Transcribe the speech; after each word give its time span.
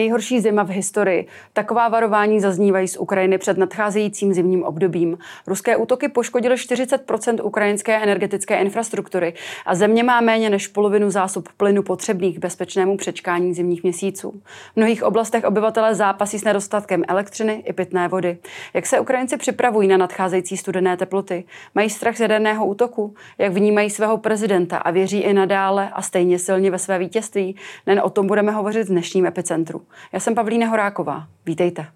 Nejhorší 0.00 0.40
zima 0.40 0.62
v 0.62 0.68
historii. 0.68 1.26
Taková 1.52 1.88
varování 1.88 2.40
zaznívají 2.40 2.88
z 2.88 2.96
Ukrajiny 2.96 3.38
před 3.38 3.58
nadcházejícím 3.58 4.34
zimním 4.34 4.62
obdobím. 4.62 5.18
Ruské 5.46 5.76
útoky 5.76 6.08
poškodily 6.08 6.54
40% 6.54 7.44
ukrajinské 7.44 8.02
energetické 8.02 8.60
infrastruktury 8.60 9.34
a 9.66 9.74
země 9.74 10.02
má 10.02 10.20
méně 10.20 10.50
než 10.50 10.66
polovinu 10.66 11.10
zásob 11.10 11.48
plynu 11.56 11.82
potřebných 11.82 12.36
k 12.36 12.40
bezpečnému 12.40 12.96
přečkání 12.96 13.54
zimních 13.54 13.82
měsíců. 13.82 14.42
V 14.72 14.76
mnohých 14.76 15.02
oblastech 15.02 15.44
obyvatelé 15.44 15.94
zápasí 15.94 16.38
s 16.38 16.44
nedostatkem 16.44 17.02
elektřiny 17.08 17.62
i 17.66 17.72
pitné 17.72 18.08
vody. 18.08 18.38
Jak 18.74 18.86
se 18.86 19.00
Ukrajinci 19.00 19.36
připravují 19.36 19.88
na 19.88 19.96
nadcházející 19.96 20.56
studené 20.56 20.96
teploty? 20.96 21.44
Mají 21.74 21.90
strach 21.90 22.16
z 22.16 22.20
jaderného 22.20 22.66
útoku? 22.66 23.14
Jak 23.38 23.52
vnímají 23.52 23.90
svého 23.90 24.18
prezidenta 24.18 24.78
a 24.78 24.90
věří 24.90 25.20
i 25.20 25.32
nadále 25.32 25.90
a 25.92 26.02
stejně 26.02 26.38
silně 26.38 26.70
ve 26.70 26.78
své 26.78 26.98
vítězství? 26.98 27.56
Nen 27.86 28.00
o 28.04 28.10
tom 28.10 28.26
budeme 28.26 28.52
hovořit 28.52 28.84
v 28.84 28.90
dnešním 28.90 29.26
epicentru. 29.26 29.82
Já 30.12 30.20
jsem 30.20 30.34
Pavlína 30.34 30.66
Horáková. 30.66 31.26
Vítejte. 31.46 31.86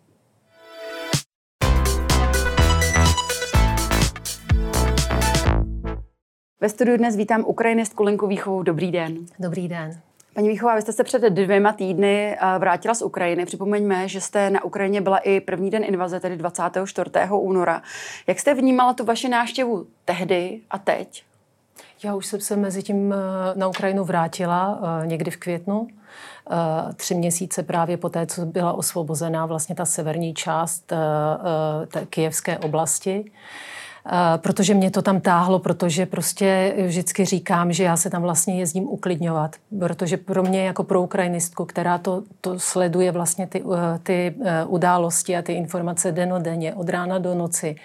Ve 6.60 6.68
studiu 6.68 6.96
dnes 6.96 7.16
vítám 7.16 7.44
ukrajinistku 7.46 8.02
Lenku 8.02 8.26
Výchovou. 8.26 8.62
Dobrý 8.62 8.92
den. 8.92 9.18
Dobrý 9.38 9.68
den. 9.68 10.00
Paní 10.34 10.48
Výchová, 10.48 10.74
vy 10.74 10.82
jste 10.82 10.92
se 10.92 11.04
před 11.04 11.22
dvěma 11.22 11.72
týdny 11.72 12.36
eh, 12.40 12.58
vrátila 12.58 12.94
z 12.94 13.02
Ukrajiny. 13.02 13.46
Připomeňme, 13.46 14.08
že 14.08 14.20
jste 14.20 14.50
na 14.50 14.64
Ukrajině 14.64 15.00
byla 15.00 15.18
i 15.18 15.40
první 15.40 15.70
den 15.70 15.84
invaze, 15.84 16.20
tedy 16.20 16.36
24. 16.36 17.10
února. 17.30 17.82
Jak 18.26 18.40
jste 18.40 18.54
vnímala 18.54 18.94
tu 18.94 19.04
vaši 19.04 19.28
návštěvu 19.28 19.86
tehdy 20.04 20.60
a 20.70 20.78
teď? 20.78 21.24
Já 22.04 22.14
už 22.14 22.26
jsem 22.26 22.40
se 22.40 22.56
mezi 22.56 22.82
tím 22.82 23.12
eh, 23.12 23.16
na 23.54 23.68
Ukrajinu 23.68 24.04
vrátila 24.04 24.80
eh, 25.02 25.06
někdy 25.06 25.30
v 25.30 25.36
květnu. 25.36 25.88
Eh, 26.50 26.92
tři 26.94 27.14
měsíce 27.14 27.62
právě 27.62 27.96
po 27.96 28.08
té, 28.08 28.26
co 28.26 28.46
byla 28.46 28.72
osvobozená 28.72 29.46
vlastně 29.46 29.74
ta 29.74 29.84
severní 29.84 30.34
část 30.34 30.92
kijevské 32.10 32.58
oblasti. 32.58 33.32
Eh, 34.06 34.38
protože 34.38 34.74
mě 34.74 34.90
to 34.90 35.02
tam 35.02 35.20
táhlo, 35.20 35.58
protože 35.58 36.06
prostě 36.06 36.74
vždycky 36.86 37.24
říkám, 37.24 37.72
že 37.72 37.84
já 37.84 37.96
se 37.96 38.10
tam 38.10 38.22
vlastně 38.22 38.58
jezdím 38.58 38.84
uklidňovat, 38.84 39.56
protože 39.78 40.16
pro 40.16 40.42
mě 40.42 40.66
jako 40.66 40.84
pro 40.84 41.02
ukrajinistku, 41.02 41.64
která 41.64 41.98
to, 41.98 42.22
to 42.40 42.58
sleduje 42.58 43.12
vlastně 43.12 43.46
ty, 43.46 43.64
eh, 43.74 43.98
ty 44.02 44.34
eh, 44.44 44.64
události 44.64 45.36
a 45.36 45.42
ty 45.42 45.52
informace 45.52 46.12
denodenně, 46.12 46.74
od 46.74 46.88
rána 46.88 47.18
do 47.18 47.34
noci 47.34 47.76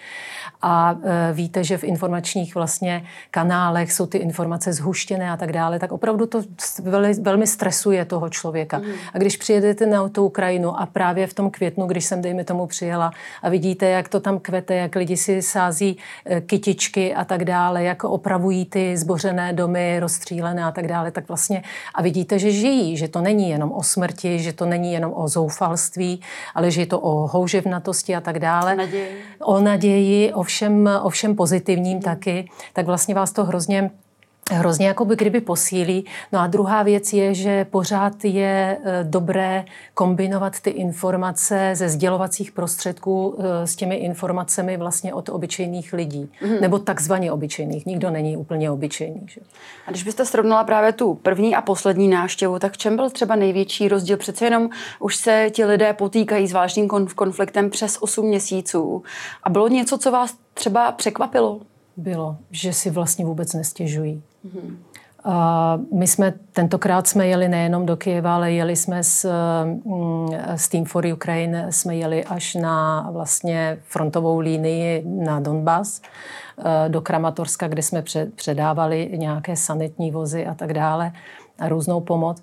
a 0.62 0.96
víte, 1.34 1.64
že 1.64 1.78
v 1.78 1.84
informačních 1.84 2.56
vlastně 2.56 3.04
kanálech 3.32 3.94
jsou 3.94 4.06
ty 4.06 4.18
informace 4.18 4.74
zhuštěné 4.74 5.32
a 5.32 5.38
tak 5.38 5.52
dále, 5.52 5.80
tak 5.80 5.92
opravdu 5.92 6.26
to 6.26 6.42
velmi, 6.84 7.14
velmi 7.14 7.48
stresuje 7.48 8.06
toho 8.06 8.30
člověka. 8.30 8.78
Mm. 8.78 8.86
A 9.14 9.18
když 9.18 9.38
přijedete 9.38 9.86
na 9.86 10.10
tu 10.10 10.26
Ukrajinu 10.26 10.80
a 10.80 10.86
právě 10.86 11.28
v 11.28 11.34
tom 11.34 11.52
květnu, 11.52 11.86
když 11.86 12.06
jsem, 12.06 12.22
dejme 12.22 12.44
tomu, 12.44 12.68
přijela 12.68 13.12
a 13.42 13.50
vidíte, 13.50 13.86
jak 13.86 14.10
to 14.10 14.20
tam 14.20 14.40
kvete, 14.40 14.76
jak 14.76 14.96
lidi 14.96 15.18
si 15.18 15.42
sází 15.42 15.98
kytičky 16.46 17.16
a 17.16 17.26
tak 17.26 17.46
dále, 17.46 17.84
jak 17.84 18.04
opravují 18.04 18.66
ty 18.66 18.98
zbořené 18.98 19.54
domy, 19.54 20.00
rozstřílené 20.00 20.64
a 20.64 20.72
tak 20.72 20.88
dále, 20.88 21.12
tak 21.12 21.28
vlastně 21.28 21.64
a 21.96 22.02
vidíte, 22.02 22.40
že 22.40 22.52
žijí, 22.52 22.98
že 22.98 23.08
to 23.08 23.22
není 23.22 23.50
jenom 23.50 23.72
o 23.72 23.84
smrti, 23.84 24.40
že 24.40 24.54
to 24.54 24.66
není 24.66 24.94
jenom 24.94 25.14
o 25.16 25.28
zoufalství, 25.28 26.22
ale 26.56 26.72
že 26.72 26.82
je 26.82 26.86
to 26.86 27.00
o 27.00 27.28
houževnatosti 27.28 28.16
a 28.16 28.22
tak 28.22 28.40
dále. 28.40 28.76
Naději. 28.76 29.22
O 29.40 29.60
naději, 29.60 30.34
o 30.34 30.44
všem, 30.44 30.90
o 31.02 31.10
všem 31.10 31.36
pozitivním 31.36 31.94
hmm. 31.94 32.02
taky, 32.02 32.50
tak 32.74 32.86
vlastně 32.86 33.16
vás 33.16 33.32
to 33.32 33.46
hrozně 33.46 33.92
hrozně 34.50 34.88
jako 34.88 35.06
by 35.06 35.16
kdyby 35.16 35.42
posílí. 35.42 36.06
No 36.32 36.40
a 36.40 36.48
druhá 36.48 36.84
věc 36.84 37.14
je, 37.14 37.34
že 37.34 37.66
pořád 37.66 38.26
je 38.26 38.78
e, 38.84 39.04
dobré 39.04 39.66
kombinovat 39.94 40.60
ty 40.60 40.70
informace 40.70 41.72
ze 41.74 41.90
sdělovacích 41.90 42.52
prostředků 42.52 43.38
e, 43.40 43.68
s 43.68 43.76
těmi 43.76 43.96
informacemi 43.96 44.78
vlastně 44.78 45.14
od 45.14 45.30
obyčejných 45.30 45.94
lidí. 45.94 46.32
Mm-hmm. 46.42 46.62
Nebo 46.62 46.80
takzvaně 46.80 47.32
obyčejných. 47.32 47.86
Nikdo 47.86 48.10
není 48.10 48.38
úplně 48.38 48.72
obyčejný. 48.72 49.22
Že? 49.26 49.42
A 49.88 49.92
když 49.92 50.04
byste 50.04 50.26
srovnala 50.26 50.64
právě 50.64 50.92
tu 50.92 51.14
první 51.14 51.56
a 51.56 51.62
poslední 51.62 52.08
návštěvu, 52.08 52.60
tak 52.60 52.74
v 52.74 52.78
čem 52.78 52.96
byl 52.96 53.10
třeba 53.10 53.36
největší 53.36 53.88
rozdíl? 53.88 54.18
Přece 54.18 54.46
jenom 54.46 54.70
už 55.00 55.16
se 55.16 55.50
ti 55.52 55.66
lidé 55.66 55.94
potýkají 55.94 56.48
s 56.48 56.54
vážným 56.54 56.88
konfliktem 57.16 57.70
přes 57.70 57.98
8 58.00 58.26
měsíců. 58.26 59.04
A 59.44 59.50
bylo 59.50 59.68
něco, 59.68 59.98
co 59.98 60.12
vás 60.12 60.36
třeba 60.54 60.92
překvapilo? 60.92 61.62
Bylo, 61.98 62.38
že 62.52 62.74
si 62.74 62.90
vlastně 62.90 63.26
vůbec 63.26 63.54
nestěžují. 63.54 64.24
Mm-hmm. 64.46 64.78
A 65.24 65.80
my 65.94 66.08
jsme, 66.08 66.34
tentokrát 66.54 67.08
jsme 67.08 67.28
jeli 67.28 67.50
nejenom 67.50 67.86
do 67.86 67.98
Kyjeva, 67.98 68.36
ale 68.36 68.52
jeli 68.52 68.76
jsme 68.76 69.04
s, 69.04 69.32
mm, 69.86 70.30
s 70.56 70.70
Team 70.70 70.86
for 70.86 71.06
Ukraine, 71.06 71.72
jsme 71.72 71.96
jeli 71.96 72.26
až 72.26 72.56
na 72.56 73.08
vlastně 73.12 73.78
frontovou 73.84 74.40
línii 74.40 75.04
na 75.06 75.40
Donbass, 75.40 76.02
e, 76.86 76.90
do 76.90 77.02
Kramatorska, 77.02 77.68
kde 77.68 77.82
jsme 77.82 78.04
předávali 78.36 79.10
nějaké 79.16 79.56
sanitní 79.56 80.12
vozy 80.12 80.48
a 80.48 80.54
tak 80.54 80.74
dále 80.74 81.12
a 81.60 81.70
různou 81.70 82.02
pomoc. 82.02 82.42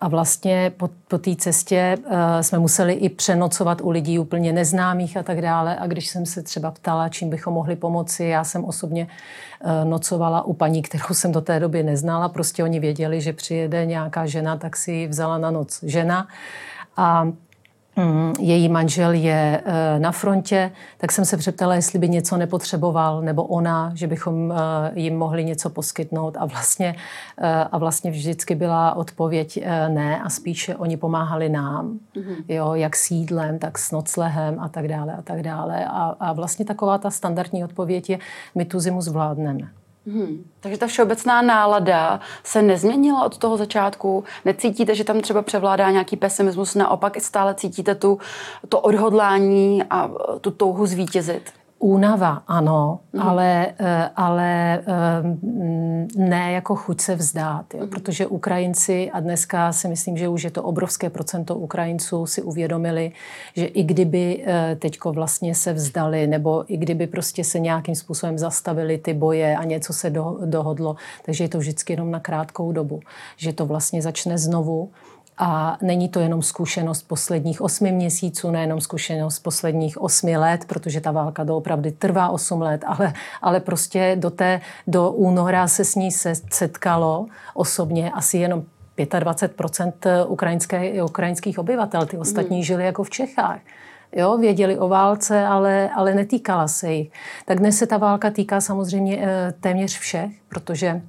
A 0.00 0.08
vlastně 0.08 0.72
po, 0.76 0.90
po 1.08 1.18
té 1.18 1.36
cestě 1.36 1.96
uh, 1.98 2.12
jsme 2.40 2.58
museli 2.58 2.92
i 2.92 3.08
přenocovat 3.08 3.80
u 3.80 3.90
lidí 3.90 4.18
úplně 4.18 4.52
neznámých 4.52 5.16
a 5.16 5.22
tak 5.22 5.40
dále. 5.42 5.76
A 5.76 5.86
když 5.86 6.08
jsem 6.08 6.26
se 6.26 6.42
třeba 6.42 6.70
ptala, 6.70 7.08
čím 7.08 7.30
bychom 7.30 7.54
mohli 7.54 7.76
pomoci, 7.76 8.24
já 8.24 8.44
jsem 8.44 8.64
osobně 8.64 9.06
uh, 9.64 9.90
nocovala 9.90 10.42
u 10.42 10.52
paní, 10.52 10.82
kterou 10.82 11.14
jsem 11.14 11.32
do 11.32 11.40
té 11.40 11.60
doby 11.60 11.82
neznala. 11.82 12.28
Prostě 12.28 12.64
oni 12.64 12.80
věděli, 12.80 13.20
že 13.20 13.32
přijede 13.32 13.86
nějaká 13.86 14.26
žena, 14.26 14.56
tak 14.56 14.76
si 14.76 14.92
ji 14.92 15.06
vzala 15.06 15.38
na 15.38 15.50
noc 15.50 15.82
žena. 15.82 16.28
A 16.96 17.32
její 18.38 18.68
manžel 18.68 19.12
je 19.12 19.62
eh, 19.64 19.98
na 19.98 20.12
frontě, 20.12 20.72
tak 20.98 21.12
jsem 21.12 21.24
se 21.24 21.36
přeptala, 21.36 21.74
jestli 21.74 21.98
by 21.98 22.08
něco 22.08 22.36
nepotřeboval, 22.36 23.22
nebo 23.22 23.44
ona, 23.44 23.92
že 23.94 24.06
bychom 24.06 24.52
eh, 24.52 24.56
jim 24.94 25.18
mohli 25.18 25.44
něco 25.44 25.70
poskytnout. 25.70 26.36
A 26.40 26.46
vlastně, 26.46 26.94
eh, 27.38 27.64
a 27.72 27.78
vlastně 27.78 28.10
vždycky 28.10 28.54
byla 28.54 28.94
odpověď 28.94 29.64
ne 29.88 30.22
a 30.22 30.30
spíše 30.30 30.76
oni 30.76 30.96
pomáhali 30.96 31.48
nám, 31.48 31.98
mm-hmm. 32.16 32.44
jo, 32.48 32.74
jak 32.74 32.96
s 32.96 33.10
jídlem, 33.10 33.58
tak 33.58 33.78
s 33.78 33.90
noclehem 33.90 34.60
a 34.60 34.68
tak 34.68 34.88
dále 34.88 35.12
a 35.12 35.22
tak 35.22 35.42
dále. 35.42 35.84
A, 35.84 36.16
a 36.20 36.32
vlastně 36.32 36.64
taková 36.64 36.98
ta 36.98 37.10
standardní 37.10 37.64
odpověď 37.64 38.10
je, 38.10 38.18
my 38.54 38.64
tu 38.64 38.80
zimu 38.80 39.00
zvládneme. 39.00 39.79
Hmm. 40.06 40.44
Takže 40.60 40.78
ta 40.78 40.86
všeobecná 40.86 41.42
nálada 41.42 42.20
se 42.44 42.62
nezměnila 42.62 43.24
od 43.24 43.38
toho 43.38 43.56
začátku? 43.56 44.24
Necítíte, 44.44 44.94
že 44.94 45.04
tam 45.04 45.20
třeba 45.20 45.42
převládá 45.42 45.90
nějaký 45.90 46.16
pesimismus? 46.16 46.74
Naopak 46.74 47.20
stále 47.20 47.54
cítíte 47.54 47.94
tu, 47.94 48.18
to 48.68 48.80
odhodlání 48.80 49.82
a 49.90 50.10
tu 50.40 50.50
touhu 50.50 50.86
zvítězit? 50.86 51.59
Únava, 51.82 52.42
ano, 52.46 53.00
mm. 53.12 53.20
ale, 53.20 53.72
eh, 53.78 54.10
ale 54.16 54.78
eh, 54.78 54.84
ne 56.16 56.52
jako 56.52 56.76
chuť 56.76 57.00
se 57.00 57.14
vzdát, 57.14 57.74
jo? 57.74 57.80
Mm. 57.80 57.88
protože 57.88 58.26
Ukrajinci, 58.26 59.10
a 59.10 59.20
dneska 59.20 59.72
si 59.72 59.88
myslím, 59.88 60.16
že 60.16 60.28
už 60.28 60.42
je 60.42 60.50
to 60.50 60.62
obrovské 60.62 61.10
procento 61.10 61.56
Ukrajinců, 61.56 62.26
si 62.26 62.42
uvědomili, 62.42 63.12
že 63.56 63.64
i 63.64 63.82
kdyby 63.82 64.44
eh, 64.44 64.76
teďko 64.76 65.12
vlastně 65.12 65.54
se 65.54 65.72
vzdali, 65.72 66.26
nebo 66.26 66.64
i 66.72 66.76
kdyby 66.76 67.06
prostě 67.06 67.44
se 67.44 67.58
nějakým 67.58 67.94
způsobem 67.94 68.38
zastavili 68.38 68.98
ty 68.98 69.14
boje 69.14 69.56
a 69.56 69.64
něco 69.64 69.92
se 69.92 70.10
do, 70.10 70.38
dohodlo, 70.44 70.96
takže 71.24 71.44
je 71.44 71.48
to 71.48 71.58
vždycky 71.58 71.92
jenom 71.92 72.10
na 72.10 72.20
krátkou 72.20 72.72
dobu, 72.72 73.00
že 73.36 73.52
to 73.52 73.66
vlastně 73.66 74.02
začne 74.02 74.38
znovu 74.38 74.90
a 75.42 75.78
není 75.82 76.08
to 76.08 76.20
jenom 76.20 76.42
zkušenost 76.42 77.02
posledních 77.02 77.60
osmi 77.60 77.92
měsíců, 77.92 78.50
nejenom 78.50 78.80
zkušenost 78.80 79.38
posledních 79.38 80.00
osmi 80.00 80.36
let, 80.36 80.64
protože 80.66 81.00
ta 81.00 81.10
válka 81.10 81.44
doopravdy 81.44 81.92
trvá 81.92 82.28
osm 82.28 82.60
let, 82.60 82.84
ale, 82.86 83.12
ale 83.42 83.60
prostě 83.60 84.16
do, 84.18 84.30
té, 84.30 84.60
do 84.86 85.10
února 85.10 85.68
se 85.68 85.84
s 85.84 85.94
ní 85.94 86.12
se 86.12 86.32
setkalo 86.50 87.26
osobně 87.54 88.10
asi 88.10 88.38
jenom 88.38 88.62
25% 88.98 89.92
ukrajinské, 90.26 91.02
ukrajinských 91.02 91.58
obyvatel. 91.58 92.06
Ty 92.06 92.18
ostatní 92.18 92.56
hmm. 92.56 92.64
žili 92.64 92.84
jako 92.84 93.04
v 93.04 93.10
Čechách. 93.10 93.58
Jo, 94.12 94.38
věděli 94.38 94.78
o 94.78 94.88
válce, 94.88 95.46
ale, 95.46 95.90
ale 95.96 96.14
netýkala 96.14 96.68
se 96.68 96.92
jich. 96.92 97.10
Tak 97.46 97.58
dnes 97.58 97.78
se 97.78 97.86
ta 97.86 97.98
válka 97.98 98.30
týká 98.30 98.60
samozřejmě 98.60 99.18
eh, 99.22 99.54
téměř 99.60 99.98
všech, 99.98 100.30
protože 100.48 101.02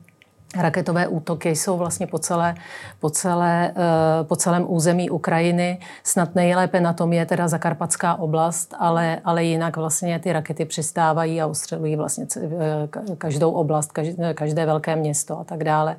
Raketové 0.58 1.08
útoky 1.08 1.56
jsou 1.56 1.78
vlastně 1.78 2.08
po, 2.08 2.20
celé, 2.20 2.56
po, 3.00 3.10
celé, 3.10 3.72
eh, 3.72 4.24
po 4.24 4.36
celém 4.36 4.66
území 4.68 5.10
Ukrajiny. 5.10 5.80
Snad 6.04 6.36
nejlépe 6.36 6.82
na 6.82 6.94
tom 6.94 7.14
je 7.14 7.26
teda 7.26 7.48
Zakarpatská 7.48 8.16
oblast, 8.16 8.76
ale, 8.80 9.20
ale 9.26 9.44
jinak 9.44 9.78
vlastně 9.78 10.20
ty 10.20 10.34
rakety 10.34 10.66
přistávají 10.66 11.42
a 11.42 11.48
ostřelují 11.48 11.96
vlastně 11.96 12.26
eh, 12.38 13.16
každou 13.18 13.52
oblast, 13.52 13.92
každé 14.34 14.66
velké 14.66 14.96
město 14.96 15.40
a 15.40 15.44
tak 15.44 15.64
dále. 15.64 15.96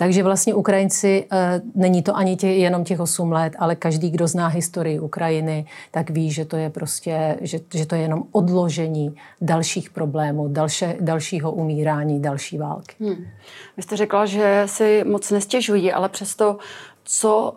Takže 0.00 0.22
vlastně 0.22 0.54
Ukrajinci, 0.54 1.26
eh, 1.32 1.60
není 1.74 2.02
to 2.02 2.16
ani 2.16 2.36
tě, 2.36 2.46
jenom 2.46 2.84
těch 2.84 3.00
8 3.00 3.32
let, 3.32 3.52
ale 3.58 3.76
každý, 3.76 4.10
kdo 4.10 4.28
zná 4.28 4.46
historii 4.46 5.00
Ukrajiny, 5.00 5.66
tak 5.90 6.10
ví, 6.10 6.32
že 6.32 6.44
to 6.44 6.56
je 6.56 6.70
prostě, 6.70 7.36
že, 7.40 7.60
že 7.74 7.86
to 7.86 7.94
je 7.94 8.00
jenom 8.00 8.22
odložení 8.32 9.14
dalších 9.40 9.90
problémů, 9.90 10.48
další, 10.48 10.86
dalšího 11.00 11.52
umírání, 11.52 12.22
další 12.22 12.58
války. 12.58 12.94
Hmm. 13.00 13.26
Vy 13.76 13.82
jste 13.82 13.96
řekla, 13.96 14.26
že 14.26 14.62
si 14.66 15.04
moc 15.04 15.30
nestěžují, 15.30 15.92
ale 15.92 16.08
přesto, 16.08 16.58
co 17.04 17.54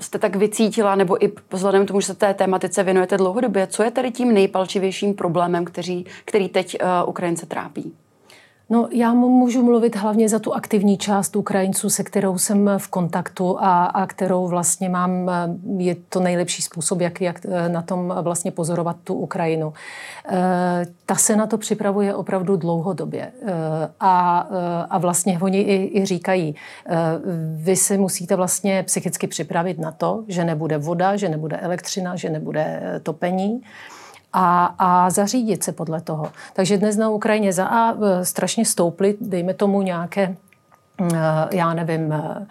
jste 0.00 0.18
tak 0.18 0.36
vycítila, 0.36 0.94
nebo 0.94 1.24
i 1.24 1.32
vzhledem 1.52 1.84
k 1.84 1.88
tomu, 1.88 2.00
že 2.00 2.06
se 2.06 2.14
té 2.14 2.34
tématice 2.34 2.82
věnujete 2.82 3.16
dlouhodobě, 3.16 3.66
co 3.66 3.82
je 3.82 3.90
tady 3.90 4.10
tím 4.10 4.34
nejpalčivějším 4.34 5.14
problémem, 5.14 5.64
který, 5.64 6.04
který 6.24 6.48
teď 6.48 6.76
Ukrajince 7.06 7.46
trápí? 7.46 7.94
No, 8.70 8.88
já 8.90 9.14
můžu 9.14 9.62
mluvit 9.62 9.96
hlavně 9.96 10.28
za 10.28 10.38
tu 10.38 10.54
aktivní 10.54 10.98
část 10.98 11.36
Ukrajinců, 11.36 11.90
se 11.90 12.04
kterou 12.04 12.38
jsem 12.38 12.70
v 12.78 12.88
kontaktu 12.88 13.56
a, 13.60 13.84
a 13.84 14.06
kterou 14.06 14.48
vlastně 14.48 14.88
mám, 14.88 15.30
je 15.78 15.96
to 16.08 16.20
nejlepší 16.20 16.62
způsob, 16.62 17.00
jak, 17.00 17.20
jak 17.20 17.46
eh, 17.46 17.68
na 17.68 17.82
tom 17.82 18.14
vlastně 18.22 18.50
pozorovat 18.50 18.96
tu 19.04 19.14
Ukrajinu. 19.14 19.72
E, 20.28 20.86
ta 21.06 21.14
se 21.14 21.36
na 21.36 21.46
to 21.46 21.58
připravuje 21.58 22.14
opravdu 22.14 22.56
dlouhodobě. 22.56 23.22
E, 23.22 23.32
a, 24.00 24.38
a 24.90 24.98
vlastně 24.98 25.38
oni 25.42 25.60
i, 25.60 26.00
i 26.00 26.06
říkají, 26.06 26.54
e, 26.86 26.96
vy 27.56 27.76
se 27.76 27.98
musíte 27.98 28.36
vlastně 28.36 28.82
psychicky 28.82 29.26
připravit 29.26 29.78
na 29.78 29.92
to, 29.92 30.24
že 30.28 30.44
nebude 30.44 30.78
voda, 30.78 31.16
že 31.16 31.28
nebude 31.28 31.56
elektřina, 31.56 32.16
že 32.16 32.30
nebude 32.30 32.82
topení 33.02 33.62
a, 34.38 34.74
a 34.78 35.10
zařídit 35.10 35.64
se 35.64 35.72
podle 35.72 36.00
toho. 36.00 36.32
Takže 36.52 36.78
dnes 36.78 36.96
na 36.96 37.08
Ukrajině 37.08 37.52
za 37.52 37.66
A 37.66 37.92
e, 37.92 38.24
strašně 38.24 38.64
stouply, 38.64 39.16
dejme 39.20 39.54
tomu 39.54 39.82
nějaké 39.82 40.36
Eh, 41.02 41.56
já 41.56 41.74
nevím, 41.74 42.12
eh, 42.12 42.46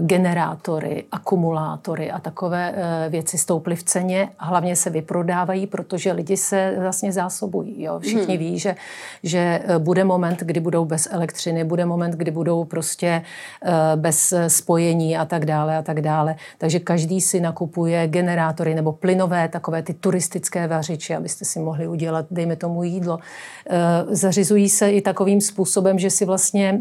generátory, 0.00 1.04
akumulátory 1.12 2.10
a 2.10 2.20
takové 2.20 2.74
eh, 2.76 3.08
věci 3.08 3.38
stouply 3.38 3.76
v 3.76 3.82
ceně. 3.82 4.28
Hlavně 4.38 4.76
se 4.76 4.90
vyprodávají, 4.90 5.66
protože 5.66 6.12
lidi 6.12 6.36
se 6.36 6.76
vlastně 6.78 7.12
zásobují. 7.12 7.82
Jo? 7.82 7.98
Všichni 7.98 8.36
hmm. 8.36 8.44
ví, 8.44 8.58
že, 8.58 8.76
že 9.22 9.62
bude 9.78 10.04
moment, 10.04 10.40
kdy 10.40 10.60
budou 10.60 10.84
bez 10.84 11.08
elektřiny, 11.10 11.64
bude 11.64 11.86
moment, 11.86 12.14
kdy 12.14 12.30
budou 12.30 12.64
prostě 12.64 13.22
bez 13.96 14.34
spojení 14.48 15.16
a 15.16 15.24
tak 15.24 15.44
dále 15.44 15.76
a 15.76 15.82
tak 15.82 16.00
dále. 16.00 16.36
Takže 16.58 16.80
každý 16.80 17.20
si 17.20 17.40
nakupuje 17.40 18.08
generátory 18.08 18.74
nebo 18.74 18.92
plynové, 18.92 19.48
takové 19.48 19.82
ty 19.82 19.94
turistické 19.94 20.68
vařiče, 20.68 21.16
abyste 21.16 21.44
si 21.44 21.58
mohli 21.60 21.88
udělat, 21.88 22.26
dejme 22.30 22.56
tomu 22.56 22.82
jídlo. 22.82 23.18
Zařizují 24.08 24.68
se 24.68 24.90
i 24.90 25.00
takovým 25.00 25.40
způsobem, 25.40 25.98
že 25.98 26.10
si 26.10 26.24
vlastně 26.24 26.80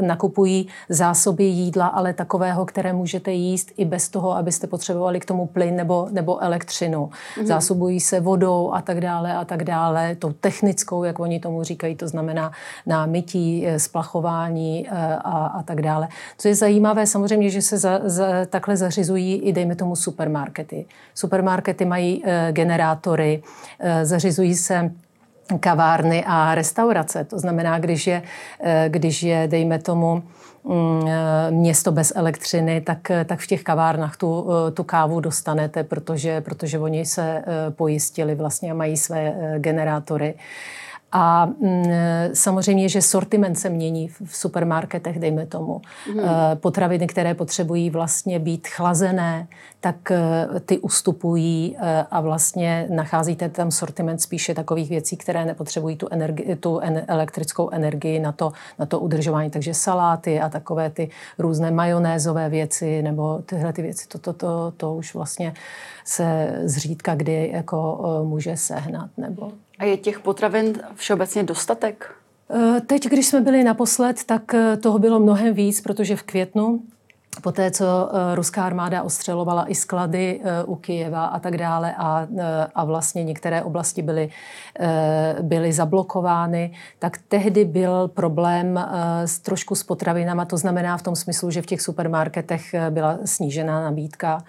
nakupují 0.00 0.36
kupují 0.36 0.68
zásoby 0.88 1.44
jídla, 1.44 1.86
ale 1.86 2.12
takového, 2.26 2.66
které 2.66 2.92
můžete 2.92 3.32
jíst 3.32 3.72
i 3.76 3.84
bez 3.84 4.08
toho, 4.08 4.36
abyste 4.36 4.66
potřebovali 4.66 5.20
k 5.20 5.24
tomu 5.24 5.46
plyn 5.46 5.76
nebo, 5.76 6.08
nebo 6.10 6.42
elektřinu. 6.42 7.06
Mm-hmm. 7.06 7.46
Zásobují 7.46 8.00
se 8.00 8.20
vodou 8.20 8.72
a 8.74 8.82
tak 8.82 9.00
dále 9.00 9.34
a 9.34 9.44
tak 9.44 9.64
dále, 9.64 10.16
tou 10.18 10.32
technickou, 10.32 11.04
jak 11.04 11.20
oni 11.20 11.40
tomu 11.40 11.62
říkají, 11.62 11.96
to 11.96 12.08
znamená 12.08 12.52
na 12.86 13.06
mytí, 13.06 13.66
eh, 13.66 13.78
splachování 13.78 14.88
eh, 14.88 15.16
a, 15.16 15.46
a 15.46 15.62
tak 15.62 15.82
dále. 15.82 16.08
Co 16.38 16.48
je 16.48 16.54
zajímavé, 16.54 17.06
samozřejmě, 17.06 17.50
že 17.50 17.62
se 17.62 17.78
za, 17.78 18.00
za, 18.04 18.26
takhle 18.50 18.76
zařizují 18.76 19.34
i, 19.34 19.52
dejme 19.52 19.76
tomu, 19.76 19.96
supermarkety. 19.96 20.86
Supermarkety 21.14 21.84
mají 21.84 22.22
e, 22.24 22.52
generátory, 22.52 23.42
e, 23.78 24.06
zařizují 24.06 24.54
se 24.54 24.90
kavárny 25.60 26.24
a 26.26 26.54
restaurace. 26.54 27.24
To 27.24 27.38
znamená, 27.38 27.78
když 27.78 28.06
je, 28.06 28.22
eh, 28.60 28.84
když 28.88 29.22
je 29.22 29.48
dejme 29.48 29.78
tomu, 29.78 30.22
mm, 30.64 31.08
eh, 31.08 31.50
město 31.50 31.92
bez 31.92 32.12
elektřiny, 32.16 32.80
tak, 32.80 33.10
eh, 33.10 33.24
tak 33.24 33.40
v 33.40 33.46
těch 33.46 33.62
kavárnách 33.62 34.16
tu, 34.16 34.46
tu 34.74 34.84
kávu 34.84 35.20
dostanete, 35.20 35.84
protože, 35.84 36.40
protože 36.40 36.78
oni 36.78 37.06
se 37.06 37.44
pojistili 37.70 38.34
vlastně 38.34 38.70
a 38.70 38.74
mají 38.74 38.96
své 38.96 39.34
generátory. 39.58 40.34
A 41.18 41.46
mm, 41.46 41.84
samozřejmě, 42.32 42.88
že 42.88 43.02
sortiment 43.02 43.58
se 43.58 43.70
mění 43.70 44.08
v 44.08 44.36
supermarketech, 44.36 45.18
dejme 45.18 45.46
tomu. 45.46 45.80
Mm. 46.14 46.20
Potraviny, 46.54 47.06
které 47.06 47.34
potřebují 47.34 47.90
vlastně 47.90 48.38
být 48.38 48.68
chlazené, 48.68 49.46
tak 49.80 50.10
eh, 50.10 50.48
ty 50.60 50.78
ustupují 50.78 51.76
eh, 51.78 52.06
a 52.10 52.20
vlastně 52.20 52.86
nacházíte 52.90 53.48
tam 53.48 53.70
sortiment 53.70 54.22
spíše 54.22 54.54
takových 54.54 54.90
věcí, 54.90 55.16
které 55.16 55.44
nepotřebují 55.44 55.96
tu, 55.96 56.06
energi- 56.06 56.56
tu 56.56 56.80
elektrickou 57.06 57.70
energii 57.70 58.18
na 58.18 58.32
to, 58.32 58.52
na 58.78 58.86
to 58.86 59.00
udržování. 59.00 59.50
Takže 59.50 59.74
saláty 59.74 60.40
a 60.40 60.48
takové 60.48 60.90
ty 60.90 61.10
různé 61.38 61.70
majonézové 61.70 62.48
věci 62.48 63.02
nebo 63.02 63.38
tyhle 63.46 63.72
ty 63.72 63.82
věci, 63.82 64.08
to, 64.08 64.18
to, 64.18 64.32
to, 64.32 64.72
to 64.76 64.94
už 64.94 65.14
vlastně 65.14 65.54
se 66.04 66.58
zřídka 66.64 67.14
kdy 67.14 67.50
jako 67.52 68.00
může 68.24 68.56
sehnat. 68.56 69.10
Nebo 69.16 69.52
a 69.78 69.84
je 69.84 69.96
těch 69.96 70.20
potravin 70.20 70.82
všeobecně 70.94 71.42
dostatek? 71.42 72.16
Eh, 72.50 72.80
teď, 72.80 73.08
když 73.08 73.26
jsme 73.26 73.40
byli 73.40 73.64
naposled, 73.64 74.24
tak 74.24 74.54
eh, 74.54 74.76
toho 74.76 74.98
bylo 74.98 75.20
mnohem 75.20 75.54
víc, 75.54 75.80
protože 75.80 76.16
v 76.16 76.22
květnu 76.22 76.82
Poté, 77.42 77.70
co 77.70 77.84
eh, 77.84 78.34
ruská 78.34 78.64
armáda 78.64 79.02
ostřelovala 79.02 79.70
i 79.70 79.74
sklady 79.74 80.40
u 80.66 80.76
Kijeva 80.76 81.24
a 81.24 81.38
tak 81.38 81.56
dále 81.56 81.94
a, 81.98 82.26
a 82.74 82.84
vlastně 82.84 83.24
některé 83.24 83.62
oblasti 83.62 84.02
byly, 84.02 84.30
byly 85.42 85.72
zablokovány, 85.72 86.72
tak 86.98 87.18
tehdy 87.28 87.64
byl 87.64 88.08
problém 88.08 88.80
s, 89.24 89.38
trošku 89.38 89.74
s 89.74 89.82
potravinama, 89.82 90.44
to 90.44 90.56
znamená 90.56 90.96
v 90.96 91.02
tom 91.02 91.16
smyslu, 91.16 91.50
že 91.50 91.62
v 91.62 91.66
těch 91.66 91.80
supermarketech 91.80 92.74
byla 92.90 93.18
snížená 93.24 93.80
nabídka 93.80 94.44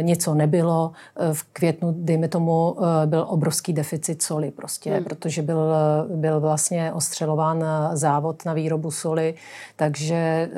něco 0.00 0.34
nebylo. 0.34 0.92
Eh, 1.16 1.34
v 1.34 1.42
květnu, 1.42 1.94
dejme 1.98 2.28
tomu, 2.28 2.76
eh, 2.78 3.06
byl 3.06 3.26
obrovský 3.28 3.72
deficit 3.72 4.22
soli 4.22 4.50
prostě, 4.50 4.94
hmm. 4.94 5.04
protože 5.04 5.42
byl, 5.42 5.74
byl 6.14 6.40
vlastně 6.40 6.92
ostřelován 6.92 7.64
závod 7.92 8.44
na 8.44 8.52
výrobu 8.52 8.90
soli, 8.90 9.34
takže 9.76 10.50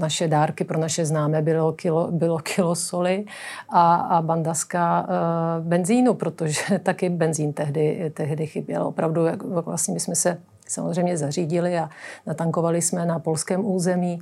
naše 0.00 0.28
dárky 0.28 0.64
pro 0.64 0.78
naše 0.78 1.06
známé 1.06 1.42
bylo 1.42 1.72
kilo, 1.72 2.08
bylo 2.10 2.38
kilo 2.38 2.74
soli 2.74 3.24
a, 3.68 3.94
a 3.94 4.22
bandaska 4.22 5.06
benzínu, 5.60 6.14
protože 6.14 6.78
taky 6.82 7.08
benzín 7.08 7.52
tehdy, 7.52 8.12
tehdy 8.14 8.46
chyběl. 8.46 8.86
Opravdu, 8.86 9.22
vlastně 9.64 9.94
my 9.94 10.00
jsme 10.00 10.14
se 10.14 10.38
samozřejmě 10.70 11.16
zařídili 11.16 11.78
a 11.78 11.90
natankovali 12.26 12.82
jsme 12.82 13.06
na 13.06 13.18
polském 13.18 13.66
území 13.66 14.20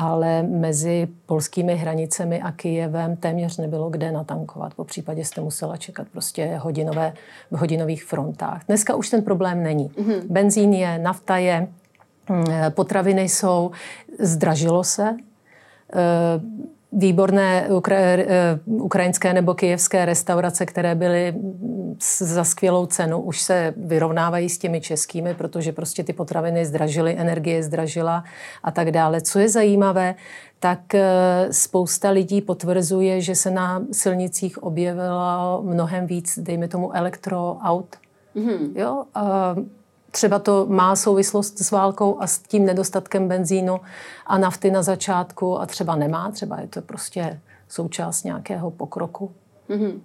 ale 0.00 0.42
mezi 0.42 1.08
polskými 1.26 1.76
hranicemi 1.76 2.42
a 2.42 2.52
Kijevem 2.52 3.16
téměř 3.16 3.56
nebylo 3.56 3.90
kde 3.90 4.12
natankovat. 4.12 4.74
Po 4.74 4.84
případě 4.84 5.24
jste 5.24 5.40
musela 5.40 5.76
čekat 5.76 6.06
prostě 6.12 6.56
hodinové, 6.56 7.12
v 7.50 7.56
hodinových 7.56 8.04
frontách. 8.04 8.62
Dneska 8.66 8.94
už 8.94 9.08
ten 9.10 9.22
problém 9.22 9.62
není. 9.62 9.88
Mm-hmm. 9.88 10.22
Benzín 10.30 10.72
je, 10.72 10.98
nafta 10.98 11.36
je, 11.36 11.68
mm, 12.28 12.44
potraviny 12.70 13.22
jsou, 13.22 13.70
zdražilo 14.18 14.84
se. 14.84 15.08
E, 15.08 15.16
výborné 16.92 17.68
eh, 17.90 18.60
ukrajinské 18.64 19.34
nebo 19.34 19.54
kijevské 19.54 20.04
restaurace, 20.04 20.66
které 20.66 20.94
byly 20.94 21.34
za 22.18 22.44
skvělou 22.44 22.86
cenu, 22.86 23.20
už 23.20 23.40
se 23.40 23.74
vyrovnávají 23.76 24.48
s 24.48 24.58
těmi 24.58 24.80
českými, 24.80 25.34
protože 25.34 25.72
prostě 25.72 26.04
ty 26.04 26.12
potraviny 26.12 26.66
zdražily, 26.66 27.14
energie 27.18 27.62
zdražila 27.62 28.24
a 28.62 28.70
tak 28.70 28.90
dále. 28.90 29.20
Co 29.20 29.38
je 29.38 29.48
zajímavé, 29.48 30.14
tak 30.58 30.94
eh, 30.94 31.48
spousta 31.50 32.10
lidí 32.10 32.42
potvrzuje, 32.42 33.20
že 33.20 33.34
se 33.34 33.50
na 33.50 33.84
silnicích 33.92 34.62
objevilo 34.62 35.62
mnohem 35.62 36.06
víc, 36.06 36.38
dejme 36.38 36.68
tomu, 36.68 36.96
elektroaut. 36.96 37.96
Mm-hmm. 38.36 38.70
Jo? 38.74 39.04
A 39.14 39.56
Třeba 40.10 40.38
to 40.38 40.66
má 40.66 40.96
souvislost 40.96 41.58
s 41.58 41.70
válkou 41.70 42.20
a 42.20 42.26
s 42.26 42.38
tím 42.38 42.66
nedostatkem 42.66 43.28
benzínu 43.28 43.80
a 44.26 44.38
nafty 44.38 44.70
na 44.70 44.82
začátku 44.82 45.60
a 45.60 45.66
třeba 45.66 45.96
nemá, 45.96 46.30
třeba 46.30 46.60
je 46.60 46.68
to 46.68 46.82
prostě 46.82 47.40
součást 47.68 48.24
nějakého 48.24 48.70
pokroku. 48.70 49.32
Mm-hmm. 49.70 50.00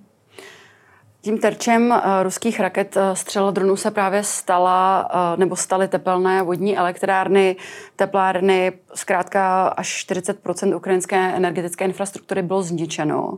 Tím 1.22 1.38
terčem 1.38 1.92
uh, 1.92 2.24
ruských 2.24 2.60
raket 2.60 2.96
uh, 2.96 3.02
střela 3.14 3.52
dronů 3.52 3.76
se 3.76 3.92
právě 3.92 4.24
stala, 4.24 5.10
uh, 5.14 5.40
nebo 5.40 5.56
staly 5.56 5.88
tepelné 5.88 6.44
vodní 6.44 6.78
elektrárny, 6.78 7.56
teplárny, 7.96 8.72
zkrátka 8.94 9.68
až 9.68 10.06
40% 10.10 10.76
ukrajinské 10.76 11.18
energetické 11.18 11.86
infrastruktury 11.86 12.42
bylo 12.42 12.64
zničeno. 12.64 13.38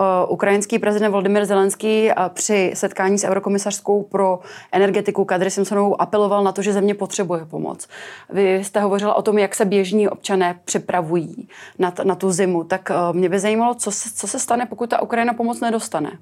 Eh, 0.00 0.26
ukrajinský 0.28 0.78
prezident 0.78 1.10
Volodymyr 1.10 1.44
Zelenský 1.44 2.10
eh, 2.10 2.14
při 2.28 2.72
setkání 2.74 3.18
s 3.18 3.24
eurokomisařskou 3.24 4.02
pro 4.02 4.40
energetiku 4.72 5.24
Kadry 5.24 5.50
Simpsonovou 5.50 6.00
apeloval 6.00 6.44
na 6.44 6.52
to, 6.52 6.62
že 6.62 6.72
země 6.72 6.94
potřebuje 6.94 7.44
pomoc. 7.44 7.88
Vy 8.30 8.64
jste 8.64 8.80
hovořila 8.80 9.14
o 9.14 9.22
tom, 9.22 9.38
jak 9.38 9.54
se 9.54 9.64
běžní 9.64 10.08
občané 10.08 10.60
připravují 10.64 11.48
na, 11.78 11.90
t- 11.90 12.04
na 12.04 12.14
tu 12.14 12.32
zimu. 12.32 12.64
Tak 12.64 12.90
eh, 12.90 12.94
mě 13.12 13.28
by 13.28 13.38
zajímalo, 13.38 13.74
co 13.74 13.90
se, 13.90 14.10
co 14.14 14.26
se 14.26 14.38
stane, 14.38 14.66
pokud 14.66 14.90
ta 14.90 15.02
Ukrajina 15.02 15.34
pomoc 15.34 15.60
nedostane. 15.60 16.18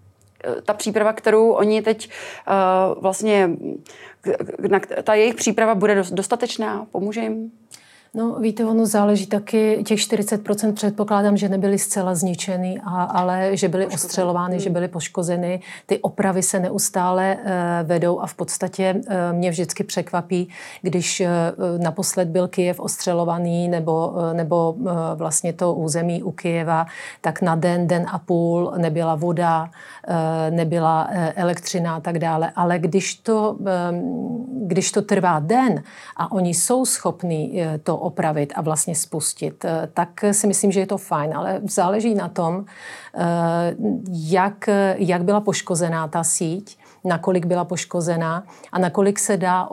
Ta 0.65 0.75
příprava, 0.75 1.13
kterou 1.13 1.51
oni 1.51 1.83
teď 1.83 2.11
vlastně, 3.01 3.51
ta 5.05 5.15
jejich 5.15 5.35
příprava 5.35 5.75
bude 5.75 6.03
dostatečná, 6.11 6.87
pomůže 6.93 7.21
jim? 7.21 7.51
No 8.17 8.35
víte, 8.41 8.65
ono 8.65 8.87
záleží 8.87 9.27
taky, 9.27 9.83
těch 9.87 9.99
40% 9.99 10.73
předpokládám, 10.73 11.37
že 11.37 11.49
nebyly 11.49 11.79
zcela 11.79 12.15
zničeny, 12.15 12.81
a, 12.85 13.03
ale 13.03 13.57
že 13.57 13.69
byly 13.69 13.85
poškozeny. 13.85 14.07
ostřelovány, 14.07 14.55
hmm. 14.55 14.63
že 14.63 14.71
byly 14.71 14.89
poškozeny. 14.89 15.61
Ty 15.87 15.99
opravy 15.99 16.43
se 16.43 16.61
neustále 16.61 17.37
uh, 17.37 17.89
vedou 17.89 18.21
a 18.21 18.27
v 18.27 18.35
podstatě 18.35 18.95
uh, 18.97 19.13
mě 19.33 19.51
vždycky 19.51 19.85
překvapí, 19.85 20.49
když 20.83 21.21
uh, 21.21 21.83
naposled 21.83 22.29
byl 22.29 22.49
Kyjev 22.49 22.81
ostřelovaný 22.81 23.69
nebo, 23.69 24.09
uh, 24.09 24.35
nebo 24.35 24.73
uh, 24.73 24.91
vlastně 25.15 25.53
to 25.53 25.75
území 25.75 26.23
u 26.23 26.31
Kyjeva, 26.31 26.87
tak 27.21 27.43
na 27.43 27.55
den, 27.55 27.87
den 27.87 28.07
a 28.13 28.19
půl 28.19 28.73
nebyla 28.77 29.15
voda, 29.15 29.71
nebyla 30.51 31.09
uh, 31.09 31.17
elektřina 31.35 31.97
a 31.97 32.01
tak 32.01 32.19
dále. 32.19 32.53
Ale 32.57 32.79
když 32.79 33.15
to, 33.15 33.57
um, 33.59 34.67
když 34.67 34.93
to 34.93 35.03
trvá 35.03 35.39
den 35.39 35.83
a 36.17 36.33
oni 36.33 36.55
jsou 36.55 36.85
schopní 36.85 37.63
to 37.83 37.97
opravit 37.97 38.53
a 38.57 38.61
vlastně 38.61 38.95
spustit, 38.95 39.65
eh, 39.65 39.89
tak 39.95 40.25
si 40.33 40.47
myslím, 40.47 40.73
že 40.73 40.81
je 40.81 40.87
to 40.87 40.99
fajn, 40.99 41.37
ale 41.37 41.61
záleží 41.71 42.15
na 42.15 42.29
tom, 42.29 42.65
eh, 42.65 43.21
jak, 44.09 44.69
jak 44.97 45.25
byla 45.25 45.41
poškozená 45.41 46.09
ta 46.09 46.25
síť, 46.25 46.79
nakolik 47.05 47.47
byla 47.47 47.65
poškozená 47.65 48.45
a 48.73 48.79
nakolik 48.79 49.19
se 49.19 49.37
dá 49.37 49.69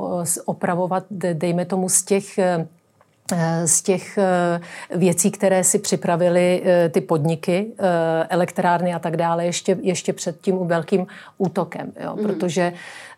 opravovat, 0.46 1.04
dejme 1.34 1.66
tomu, 1.66 1.90
z 1.90 2.04
těch 2.04 2.38
eh, 2.38 2.68
z 3.66 3.82
těch 3.82 4.20
věcí, 4.96 5.32
které 5.32 5.64
si 5.64 5.80
připravili 5.80 6.64
ty 6.92 7.02
podniky, 7.02 7.72
elektrárny 8.30 8.94
a 8.94 9.00
tak 9.00 9.18
dále, 9.18 9.46
ještě, 9.46 9.78
ještě 9.82 10.14
před 10.14 10.42
tím 10.42 10.68
velkým 10.68 11.08
útokem. 11.38 11.92
Jo? 12.04 12.16
Mm. 12.16 12.24
Protože 12.24 12.74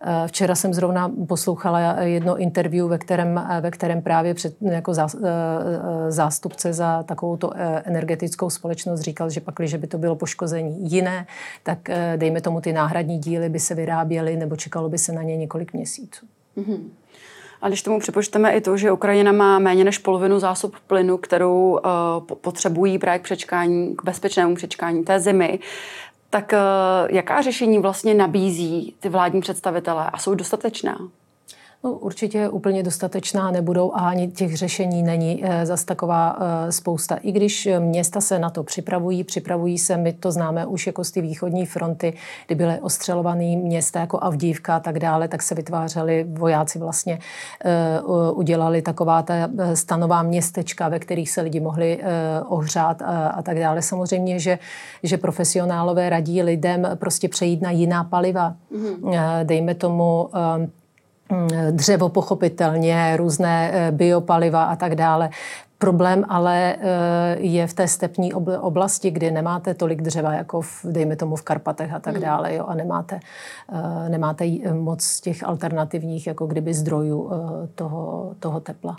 Eh, 0.05 0.27
včera 0.27 0.55
jsem 0.55 0.73
zrovna 0.73 1.11
poslouchala 1.27 2.01
jedno 2.01 2.37
interview, 2.37 2.87
ve 2.87 2.97
kterém, 2.97 3.47
ve 3.61 3.71
kterém 3.71 4.01
právě 4.01 4.33
před, 4.33 4.55
jako 4.61 4.93
eh, 4.97 5.03
eh, 5.03 6.11
zástupce 6.11 6.73
za 6.73 7.03
takovou 7.03 7.39
energetickou 7.83 8.49
společnost 8.49 9.01
říkal, 9.01 9.29
že 9.29 9.41
pak, 9.41 9.55
že 9.59 9.77
by 9.77 9.87
to 9.87 9.97
bylo 9.97 10.15
poškození 10.15 10.91
jiné, 10.91 11.27
tak 11.63 11.79
dejme 12.15 12.41
tomu 12.41 12.61
ty 12.61 12.73
náhradní 12.73 13.19
díly 13.19 13.49
by 13.49 13.59
se 13.59 13.75
vyráběly 13.75 14.37
nebo 14.37 14.55
čekalo 14.55 14.89
by 14.89 14.97
se 14.97 15.11
na 15.11 15.23
ně 15.23 15.37
několik 15.37 15.73
měsíců. 15.73 16.25
Mm-hmm. 16.57 16.79
A 17.63 17.67
když 17.67 17.81
tomu 17.81 17.99
připočteme 17.99 18.51
i 18.51 18.61
to, 18.61 18.77
že 18.77 18.91
Ukrajina 18.91 19.31
má 19.31 19.59
méně 19.59 19.83
než 19.83 19.97
polovinu 19.97 20.39
zásob 20.39 20.75
plynu, 20.87 21.17
kterou 21.17 21.71
uh, 21.71 21.79
potřebují 22.41 22.99
právě 22.99 23.19
k 23.19 23.23
přečkání, 23.23 23.95
k 23.95 24.03
bezpečnému 24.03 24.55
přečkání 24.55 25.03
té 25.03 25.19
zimy, 25.19 25.59
tak 26.33 26.53
eh, 26.53 26.57
jaká 27.09 27.41
řešení 27.41 27.79
vlastně 27.79 28.13
nabízí 28.13 28.95
ty 28.99 29.09
vládní 29.09 29.41
představitelé 29.41 30.09
a 30.13 30.17
jsou 30.17 30.35
dostatečná? 30.35 30.97
No, 31.85 31.91
určitě 31.91 32.49
úplně 32.49 32.83
dostatečná 32.83 33.51
nebudou 33.51 33.93
a 33.95 33.99
ani 33.99 34.27
těch 34.27 34.57
řešení 34.57 35.03
není 35.03 35.45
e, 35.45 35.65
zas 35.65 35.83
taková 35.83 36.37
e, 36.39 36.71
spousta. 36.71 37.15
I 37.15 37.31
když 37.31 37.69
města 37.79 38.21
se 38.21 38.39
na 38.39 38.49
to 38.49 38.63
připravují, 38.63 39.23
připravují 39.23 39.77
se, 39.77 39.97
my 39.97 40.13
to 40.13 40.31
známe 40.31 40.65
už 40.65 40.87
jako 40.87 41.03
z 41.03 41.11
ty 41.11 41.21
východní 41.21 41.65
fronty, 41.65 42.13
kdy 42.47 42.55
byly 42.55 42.79
ostřelované 42.79 43.55
města 43.55 43.99
jako 43.99 44.23
Avdívka 44.23 44.75
a 44.75 44.79
tak 44.79 44.99
dále, 44.99 45.27
tak 45.27 45.41
se 45.41 45.55
vytvářely 45.55 46.25
vojáci 46.29 46.79
vlastně, 46.79 47.19
udělali 48.33 48.81
taková 48.81 49.21
ta 49.21 49.33
stanová 49.73 50.23
městečka, 50.23 50.89
ve 50.89 50.99
kterých 50.99 51.29
se 51.29 51.41
lidi 51.41 51.59
mohli 51.59 51.99
ohřát 52.47 53.01
a, 53.01 53.27
a 53.27 53.41
tak 53.41 53.59
dále. 53.59 53.81
Samozřejmě, 53.81 54.39
že, 54.39 54.59
že 55.03 55.17
profesionálové 55.17 56.09
radí 56.09 56.43
lidem 56.43 56.87
prostě 56.95 57.29
přejít 57.29 57.61
na 57.61 57.71
jiná 57.71 58.03
paliva. 58.03 58.55
Mm-hmm. 58.75 59.43
Dejme 59.43 59.75
tomu 59.75 60.29
dřevo 61.71 62.09
pochopitelně, 62.09 63.17
různé 63.17 63.71
eh, 63.73 63.91
biopaliva 63.91 64.63
a 64.63 64.75
tak 64.75 64.95
dále. 64.95 65.29
Problém 65.77 66.25
ale 66.29 66.75
eh, 66.75 66.79
je 67.39 67.67
v 67.67 67.73
té 67.73 67.87
stepní 67.87 68.33
oblasti, 68.33 69.11
kdy 69.11 69.31
nemáte 69.31 69.73
tolik 69.73 70.01
dřeva, 70.01 70.33
jako 70.33 70.61
v, 70.61 70.85
dejme 70.85 71.15
tomu 71.15 71.35
v 71.35 71.41
Karpatech 71.41 71.93
a 71.93 71.99
tak 71.99 72.13
hmm. 72.13 72.23
dále, 72.23 72.55
jo, 72.55 72.65
a 72.65 72.75
nemáte, 72.75 73.19
eh, 73.73 74.09
nemáte 74.09 74.45
moc 74.73 75.19
těch 75.19 75.43
alternativních, 75.43 76.27
jako 76.27 76.47
kdyby 76.47 76.73
zdrojů 76.73 77.31
toho, 77.75 78.33
toho 78.39 78.59
tepla. 78.59 78.95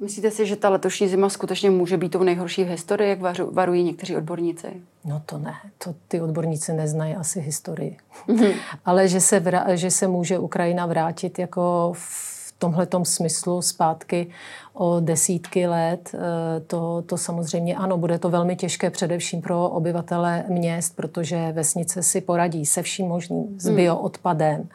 Myslíte 0.00 0.30
si, 0.30 0.46
že 0.46 0.56
ta 0.56 0.68
letošní 0.68 1.08
zima 1.08 1.28
skutečně 1.28 1.70
může 1.70 1.96
být 1.96 2.08
tou 2.08 2.22
nejhorší 2.22 2.64
v 2.64 2.68
historii, 2.68 3.10
jak 3.10 3.40
varují 3.52 3.82
někteří 3.84 4.16
odborníci? 4.16 4.66
No 5.04 5.22
to 5.26 5.38
ne, 5.38 5.54
to 5.78 5.94
ty 6.08 6.20
odborníci 6.20 6.72
neznají 6.72 7.14
asi 7.14 7.40
historii. 7.40 7.96
Mm-hmm. 8.28 8.54
Ale 8.84 9.08
že 9.08 9.20
se, 9.20 9.40
vrá, 9.40 9.76
že 9.76 9.90
se 9.90 10.08
může 10.08 10.38
Ukrajina 10.38 10.86
vrátit 10.86 11.38
jako 11.38 11.92
v 11.96 12.29
tomhletom 12.60 13.04
smyslu 13.04 13.62
zpátky 13.62 14.26
o 14.72 15.00
desítky 15.00 15.66
let. 15.66 16.14
Eh, 16.14 16.60
to, 16.60 17.02
to 17.02 17.16
samozřejmě 17.16 17.76
ano, 17.76 17.98
bude 17.98 18.18
to 18.18 18.30
velmi 18.30 18.56
těžké 18.56 18.90
především 18.90 19.42
pro 19.42 19.68
obyvatele 19.68 20.44
měst, 20.48 20.96
protože 20.96 21.52
vesnice 21.52 22.02
si 22.02 22.20
poradí 22.20 22.66
se 22.66 22.82
vším 22.82 23.08
možným, 23.08 23.60
s 23.60 23.66
hmm. 23.66 23.76
bioodpadem, 23.76 24.68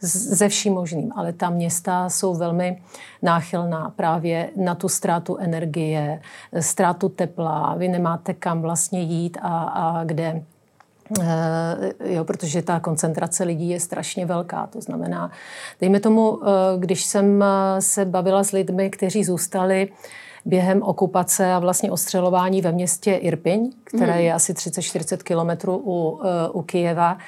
se 0.00 0.48
vším 0.48 0.72
možným, 0.72 1.12
ale 1.16 1.32
ta 1.32 1.50
města 1.50 2.08
jsou 2.08 2.34
velmi 2.34 2.82
náchylná 3.22 3.92
právě 3.96 4.50
na 4.56 4.74
tu 4.74 4.88
ztrátu 4.88 5.36
energie, 5.36 6.20
ztrátu 6.60 7.08
tepla, 7.08 7.74
vy 7.78 7.88
nemáte 7.88 8.34
kam 8.34 8.62
vlastně 8.62 9.00
jít 9.00 9.38
a, 9.42 9.62
a 9.62 10.04
kde 10.04 10.42
jo, 12.04 12.24
protože 12.24 12.62
ta 12.62 12.80
koncentrace 12.80 13.44
lidí 13.44 13.68
je 13.68 13.80
strašně 13.80 14.26
velká. 14.26 14.66
To 14.66 14.80
znamená, 14.80 15.30
dejme 15.80 16.00
tomu, 16.00 16.38
eh, 16.42 16.48
když 16.78 17.04
jsem 17.04 17.42
eh, 17.42 17.80
se 17.80 18.04
bavila 18.04 18.44
s 18.44 18.52
lidmi, 18.52 18.90
kteří 18.90 19.24
zůstali 19.24 19.88
během 20.44 20.82
okupace 20.82 21.52
a 21.52 21.58
vlastně 21.58 21.90
ostřelování 21.90 22.62
ve 22.62 22.72
městě 22.72 23.14
Irpiň, 23.14 23.72
které 23.84 24.12
mhm. 24.12 24.20
je 24.20 24.32
asi 24.32 24.52
30-40 24.52 25.16
kilometrů 25.16 25.82
u, 25.84 26.20
u 26.52 26.62
Kijeva, 26.62 27.18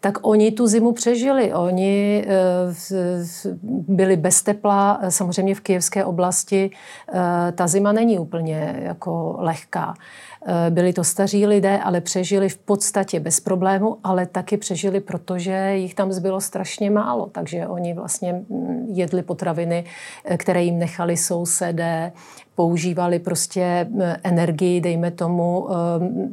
tak 0.00 0.18
oni 0.22 0.52
tu 0.52 0.66
zimu 0.66 0.92
přežili. 0.92 1.54
Oni 1.54 2.26
byli 3.88 4.16
bez 4.16 4.42
tepla, 4.42 5.00
samozřejmě 5.08 5.54
v 5.54 5.60
kijevské 5.60 6.04
oblasti. 6.04 6.70
Ta 7.54 7.66
zima 7.66 7.92
není 7.92 8.18
úplně 8.18 8.80
jako 8.82 9.36
lehká. 9.38 9.94
Eh, 10.46 10.70
byli 10.70 10.92
to 10.92 11.04
staří 11.04 11.46
lidé, 11.46 11.78
ale 11.78 12.00
přežili 12.00 12.48
v 12.48 12.58
podstatě 12.58 13.20
bez 13.20 13.40
problému, 13.40 13.96
ale 14.04 14.26
taky 14.26 14.56
přežili, 14.56 15.00
protože 15.00 15.72
jich 15.74 15.94
tam 15.94 16.12
zbylo 16.12 16.40
strašně 16.40 16.90
málo. 16.90 17.26
Takže 17.32 17.66
oni 17.66 17.94
vlastně 17.94 18.32
mm, 18.32 18.86
jedli 18.92 19.22
potraviny, 19.22 19.84
eh, 20.24 20.36
které 20.36 20.62
jim 20.62 20.78
nechali 20.78 21.16
sousedé, 21.16 22.12
používali 22.54 23.18
prostě 23.18 23.88
eh, 24.00 24.16
energii, 24.22 24.80
dejme 24.80 25.10
tomu, 25.10 25.68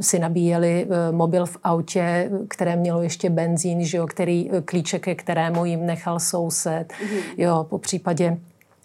si 0.01 0.19
nabíjeli 0.19 0.87
mobil 1.11 1.45
v 1.45 1.57
autě, 1.63 2.31
které 2.47 2.75
mělo 2.75 3.01
ještě 3.01 3.29
benzín, 3.29 3.85
že 3.85 3.97
jo, 3.97 4.07
který, 4.07 4.49
klíček, 4.65 5.03
ke 5.03 5.15
kterému 5.15 5.65
jim 5.65 5.85
nechal 5.85 6.19
soused. 6.19 6.87
Mm-hmm. 6.87 7.21
Jo, 7.37 7.65
po 7.69 7.77
případě 7.77 8.37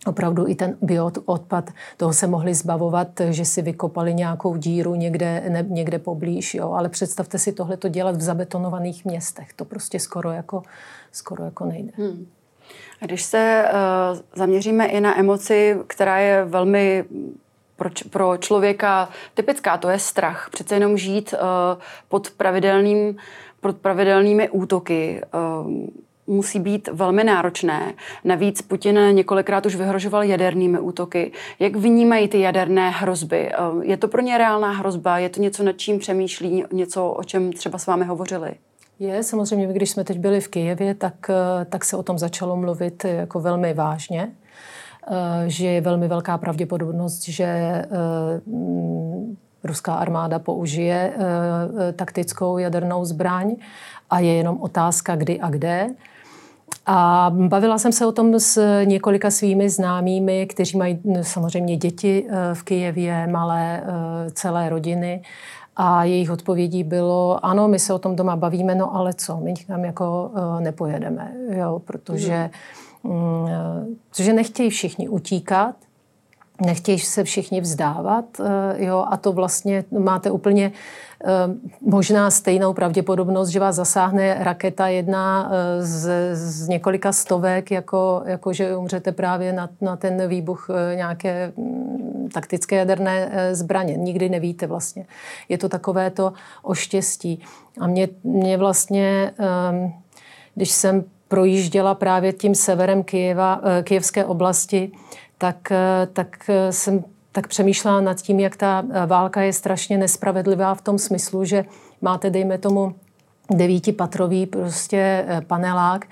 opravdu 0.07 0.49
i 0.49 0.55
ten 0.55 0.77
bioodpad, 0.83 1.71
toho 1.97 2.13
se 2.13 2.27
mohli 2.27 2.55
zbavovat, 2.55 3.09
že 3.31 3.45
si 3.45 3.63
vykopali 3.63 4.15
nějakou 4.15 4.57
díru 4.57 4.95
někde, 4.95 5.43
ne, 5.49 5.65
někde 5.69 5.99
poblíž, 5.99 6.55
jo. 6.55 6.73
ale 6.73 6.89
představte 6.89 7.39
si 7.39 7.53
tohle 7.53 7.77
to 7.77 7.89
dělat 7.89 8.17
v 8.17 8.21
zabetonovaných 8.21 9.05
městech, 9.05 9.53
to 9.53 9.65
prostě 9.65 10.01
skoro 10.01 10.31
jako, 10.31 10.63
skoro 11.13 11.45
jako 11.45 11.65
nejde. 11.65 11.93
Hmm. 11.97 12.27
A 13.03 13.07
když 13.07 13.23
se 13.23 13.65
uh, 13.73 14.19
zaměříme 14.35 14.87
i 14.87 15.01
na 15.01 15.19
emoci, 15.19 15.77
která 15.87 16.19
je 16.19 16.45
velmi 16.45 17.05
pro, 17.77 17.91
pro 18.11 18.37
člověka 18.37 19.09
typická, 19.35 19.77
to 19.77 19.89
je 19.89 19.99
strach. 19.99 20.49
Přece 20.53 20.75
jenom 20.75 20.97
žít 20.97 21.33
uh, 21.33 21.39
pod 22.09 22.31
pravidelným 22.31 23.17
pod 23.61 23.77
pravidelnými 23.77 24.51
útoky, 24.51 25.23
uh, 25.35 25.87
musí 26.33 26.61
být 26.61 26.89
velmi 26.93 27.25
náročné. 27.25 27.95
Navíc 28.25 28.63
Putin 28.63 28.99
několikrát 29.13 29.67
už 29.67 29.77
vyhrožoval 29.77 30.23
jadernými 30.23 30.81
útoky. 30.81 31.33
Jak 31.59 31.77
vnímají 31.77 32.29
ty 32.29 32.41
jaderné 32.41 32.91
hrozby? 32.91 33.51
Eh, 33.53 33.57
je 33.83 33.97
to 33.97 34.09
pro 34.09 34.23
ně 34.23 34.39
reálná 34.39 34.71
hrozba? 34.71 35.19
Je 35.19 35.29
to 35.29 35.41
něco, 35.41 35.63
nad 35.63 35.73
čím 35.73 35.99
přemýšlí? 35.99 36.65
Něco, 36.73 37.11
o 37.11 37.25
čem 37.25 37.53
třeba 37.53 37.79
s 37.79 37.87
vámi 37.87 38.05
hovořili? 38.05 38.55
Je, 38.99 39.23
samozřejmě, 39.23 39.67
když 39.67 39.91
jsme 39.91 40.05
teď 40.05 40.19
byli 40.19 40.41
v 40.41 40.49
Kijevě, 40.49 40.95
tak, 40.95 41.31
eh, 41.31 41.65
tak 41.65 41.85
se 41.85 41.97
o 41.97 42.03
tom 42.03 42.19
začalo 42.19 42.57
mluvit 42.57 43.05
jako 43.05 43.41
velmi 43.41 43.75
vážně 43.75 44.33
eh, 45.09 45.45
že 45.47 45.67
je 45.67 45.81
velmi 45.81 46.09
velká 46.09 46.39
pravděpodobnost, 46.39 47.29
že 47.29 47.83
ruská 49.65 49.95
armáda 49.95 50.39
použije 50.39 51.13
taktickou 51.97 52.59
jadernou 52.59 53.05
zbraň 53.05 53.55
a 54.11 54.19
je 54.19 54.35
jenom 54.35 54.59
otázka, 54.61 55.17
kdy 55.17 55.41
a 55.41 55.51
kde. 55.51 55.89
A 56.87 57.31
bavila 57.35 57.79
jsem 57.79 57.93
se 57.93 58.07
o 58.07 58.13
tom 58.13 58.41
s 58.41 58.83
několika 58.85 59.31
svými 59.31 59.71
známými, 59.71 60.47
kteří 60.47 60.79
mají 60.79 61.01
samozřejmě 61.23 61.77
děti 61.77 62.27
eh, 62.29 62.55
v 62.55 62.63
Kijevě, 62.63 63.27
malé 63.27 63.83
eh, 63.83 64.31
celé 64.31 64.69
rodiny. 64.69 65.23
A 65.77 66.05
jejich 66.05 66.31
odpovědí 66.31 66.85
bylo, 66.85 67.47
ano, 67.47 67.69
my 67.69 67.79
se 67.79 67.95
o 67.95 67.99
tom 67.99 68.17
doma 68.17 68.37
bavíme, 68.37 68.75
no 68.75 68.97
ale 68.97 69.15
co, 69.15 69.37
my 69.37 69.51
nikam 69.53 69.85
jako 69.85 70.31
eh, 70.35 70.61
nepojedeme, 70.61 71.33
jo, 71.51 71.83
protože, 71.85 72.51
mm. 73.05 73.49
protože 74.11 74.33
nechtějí 74.33 74.71
všichni 74.71 75.09
utíkat, 75.09 75.75
nechtějí 76.67 76.99
se 76.99 77.25
všichni 77.25 77.61
vzdávat, 77.61 78.25
jo, 78.77 79.07
a 79.11 79.17
to 79.17 79.33
vlastně 79.33 79.85
máte 79.99 80.31
úplně 80.31 80.73
možná 81.81 82.31
stejnou 82.31 82.73
pravděpodobnost, 82.73 83.49
že 83.49 83.61
vás 83.61 83.77
zasáhne 83.77 84.37
raketa 84.41 84.89
jedna 84.89 85.51
eh, 85.53 85.83
z, 85.83 86.11
z 86.37 86.69
několika 86.69 87.13
stovek, 87.13 87.71
jako, 87.71 88.23
jako 88.27 88.53
že 88.53 88.77
umřete 88.77 89.13
právě 89.13 89.53
na, 89.53 89.69
na 89.81 89.97
ten 89.97 90.29
výbuch 90.29 90.71
nějaké 90.95 91.53
mm, 91.57 92.29
taktické 92.35 92.77
jaderné 92.77 93.31
zbraně. 93.53 93.95
Nikdy 93.95 94.29
nevíte 94.29 94.67
vlastně. 94.67 95.07
Je 95.49 95.59
to 95.59 95.69
takové 95.69 96.11
to 96.11 96.33
o 96.63 96.75
štěstí. 96.75 97.43
A 97.81 97.87
mě, 97.87 98.09
mě 98.25 98.57
vlastně, 98.57 99.33
ehm, 99.39 99.93
když 100.55 100.71
jsem 100.71 101.05
projížděla 101.29 101.95
právě 101.95 102.33
tím 102.33 102.55
severem 102.55 103.03
Kyjeva, 103.03 103.61
Kyjevské 103.83 104.25
oblasti, 104.25 104.93
tak, 105.43 105.73
eh, 105.73 106.07
tak 106.13 106.29
eh, 106.49 106.73
jsem 106.73 107.05
tak 107.33 107.47
přemýšlela 107.47 108.01
nad 108.01 108.23
tím, 108.23 108.41
jak 108.41 108.57
ta 108.57 108.85
eh, 108.91 109.07
válka 109.07 109.43
je 109.43 109.53
strašně 109.53 109.99
nespravedlivá 109.99 110.75
v 110.75 110.81
tom 110.81 110.99
smyslu, 110.99 111.45
že 111.45 111.65
máte, 112.01 112.31
dejme 112.31 112.59
tomu, 112.59 112.95
devítipatrový 113.51 114.47
prostě 114.47 115.27
panelák 115.47 116.07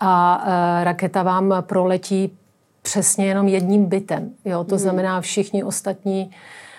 a 0.00 0.44
raketa 0.84 1.22
vám 1.22 1.54
proletí 1.60 2.38
přesně 2.82 3.26
jenom 3.26 3.48
jedním 3.48 3.86
bytem. 3.86 4.30
Jo? 4.44 4.64
To 4.64 4.74
hmm. 4.74 4.82
znamená, 4.82 5.20
všichni 5.20 5.64
ostatní 5.64 6.30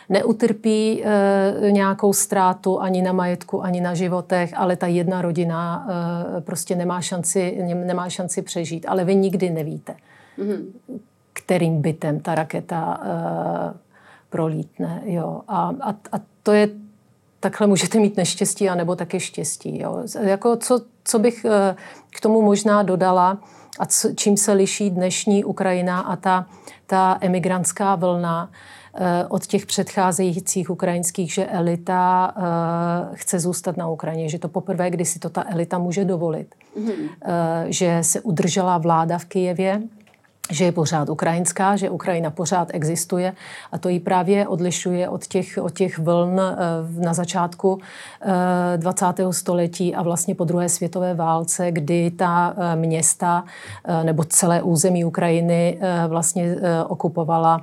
neutrpí 0.09 1.03
e, 1.03 1.71
nějakou 1.71 2.13
ztrátu 2.13 2.81
ani 2.81 3.01
na 3.01 3.13
majetku, 3.13 3.63
ani 3.63 3.81
na 3.81 3.93
životech, 3.93 4.53
ale 4.57 4.75
ta 4.75 4.87
jedna 4.87 5.21
rodina 5.21 5.87
e, 6.37 6.41
prostě 6.41 6.75
nemá 6.75 7.01
šanci, 7.01 7.57
nemá 7.73 8.09
šanci 8.09 8.41
přežít. 8.41 8.85
Ale 8.89 9.05
vy 9.05 9.15
nikdy 9.15 9.49
nevíte. 9.49 9.95
Hmm 10.37 10.73
kterým 11.33 11.81
bytem 11.81 12.19
ta 12.19 12.35
raketa 12.35 12.99
uh, 12.99 13.77
prolítne. 14.29 15.01
Jo. 15.05 15.41
A, 15.47 15.73
a, 15.81 15.89
a 15.89 16.19
to 16.43 16.51
je, 16.51 16.69
takhle 17.39 17.67
můžete 17.67 17.99
mít 17.99 18.17
neštěstí, 18.17 18.69
anebo 18.69 18.95
také 18.95 19.19
štěstí. 19.19 19.79
Jo. 19.79 20.03
Jako 20.21 20.55
co, 20.55 20.81
co 21.03 21.19
bych 21.19 21.45
uh, 21.45 21.51
k 22.15 22.21
tomu 22.21 22.41
možná 22.41 22.83
dodala, 22.83 23.37
a 23.79 23.85
co, 23.85 24.09
čím 24.15 24.37
se 24.37 24.53
liší 24.53 24.89
dnešní 24.89 25.43
Ukrajina 25.43 25.99
a 25.99 26.15
ta, 26.15 26.45
ta 26.87 27.17
emigrantská 27.21 27.95
vlna 27.95 28.49
uh, 28.49 29.01
od 29.29 29.45
těch 29.45 29.65
předcházejících 29.65 30.69
ukrajinských, 30.69 31.33
že 31.33 31.45
elita 31.45 32.33
chce 33.13 33.39
zůstat 33.39 33.77
na 33.77 33.87
Ukrajině, 33.87 34.29
že 34.29 34.39
to 34.39 34.47
poprvé, 34.47 34.89
kdy 34.89 35.05
si 35.05 35.19
to 35.19 35.29
ta 35.29 35.45
elita 35.47 35.77
může 35.77 36.05
dovolit, 36.05 36.55
mm-hmm. 36.79 37.09
že 37.67 37.99
se 38.01 38.21
udržela 38.21 38.77
vláda 38.77 39.17
v 39.17 39.25
Kijevě, 39.25 39.81
že 40.51 40.65
je 40.65 40.71
pořád 40.71 41.09
ukrajinská, 41.09 41.75
že 41.75 41.89
Ukrajina 41.89 42.29
pořád 42.29 42.67
existuje 42.73 43.33
a 43.71 43.77
to 43.77 43.89
ji 43.89 43.99
právě 43.99 44.47
odlišuje 44.47 45.09
od 45.09 45.27
těch, 45.27 45.59
od 45.61 45.73
těch 45.73 45.99
vln 45.99 46.39
eh, 46.39 46.55
na 47.05 47.13
začátku 47.13 47.79
20. 48.77 49.19
Eh, 49.19 49.33
století 49.33 49.95
a 49.95 50.01
vlastně 50.01 50.35
po 50.35 50.43
druhé 50.43 50.69
světové 50.69 51.13
válce, 51.13 51.71
kdy 51.71 52.11
ta 52.11 52.55
eh, 52.57 52.75
města 52.75 53.43
nebo 54.03 54.23
celé 54.23 54.61
území 54.61 55.05
Ukrajiny 55.05 55.79
vlastně 56.07 56.55
okupovala 56.87 57.61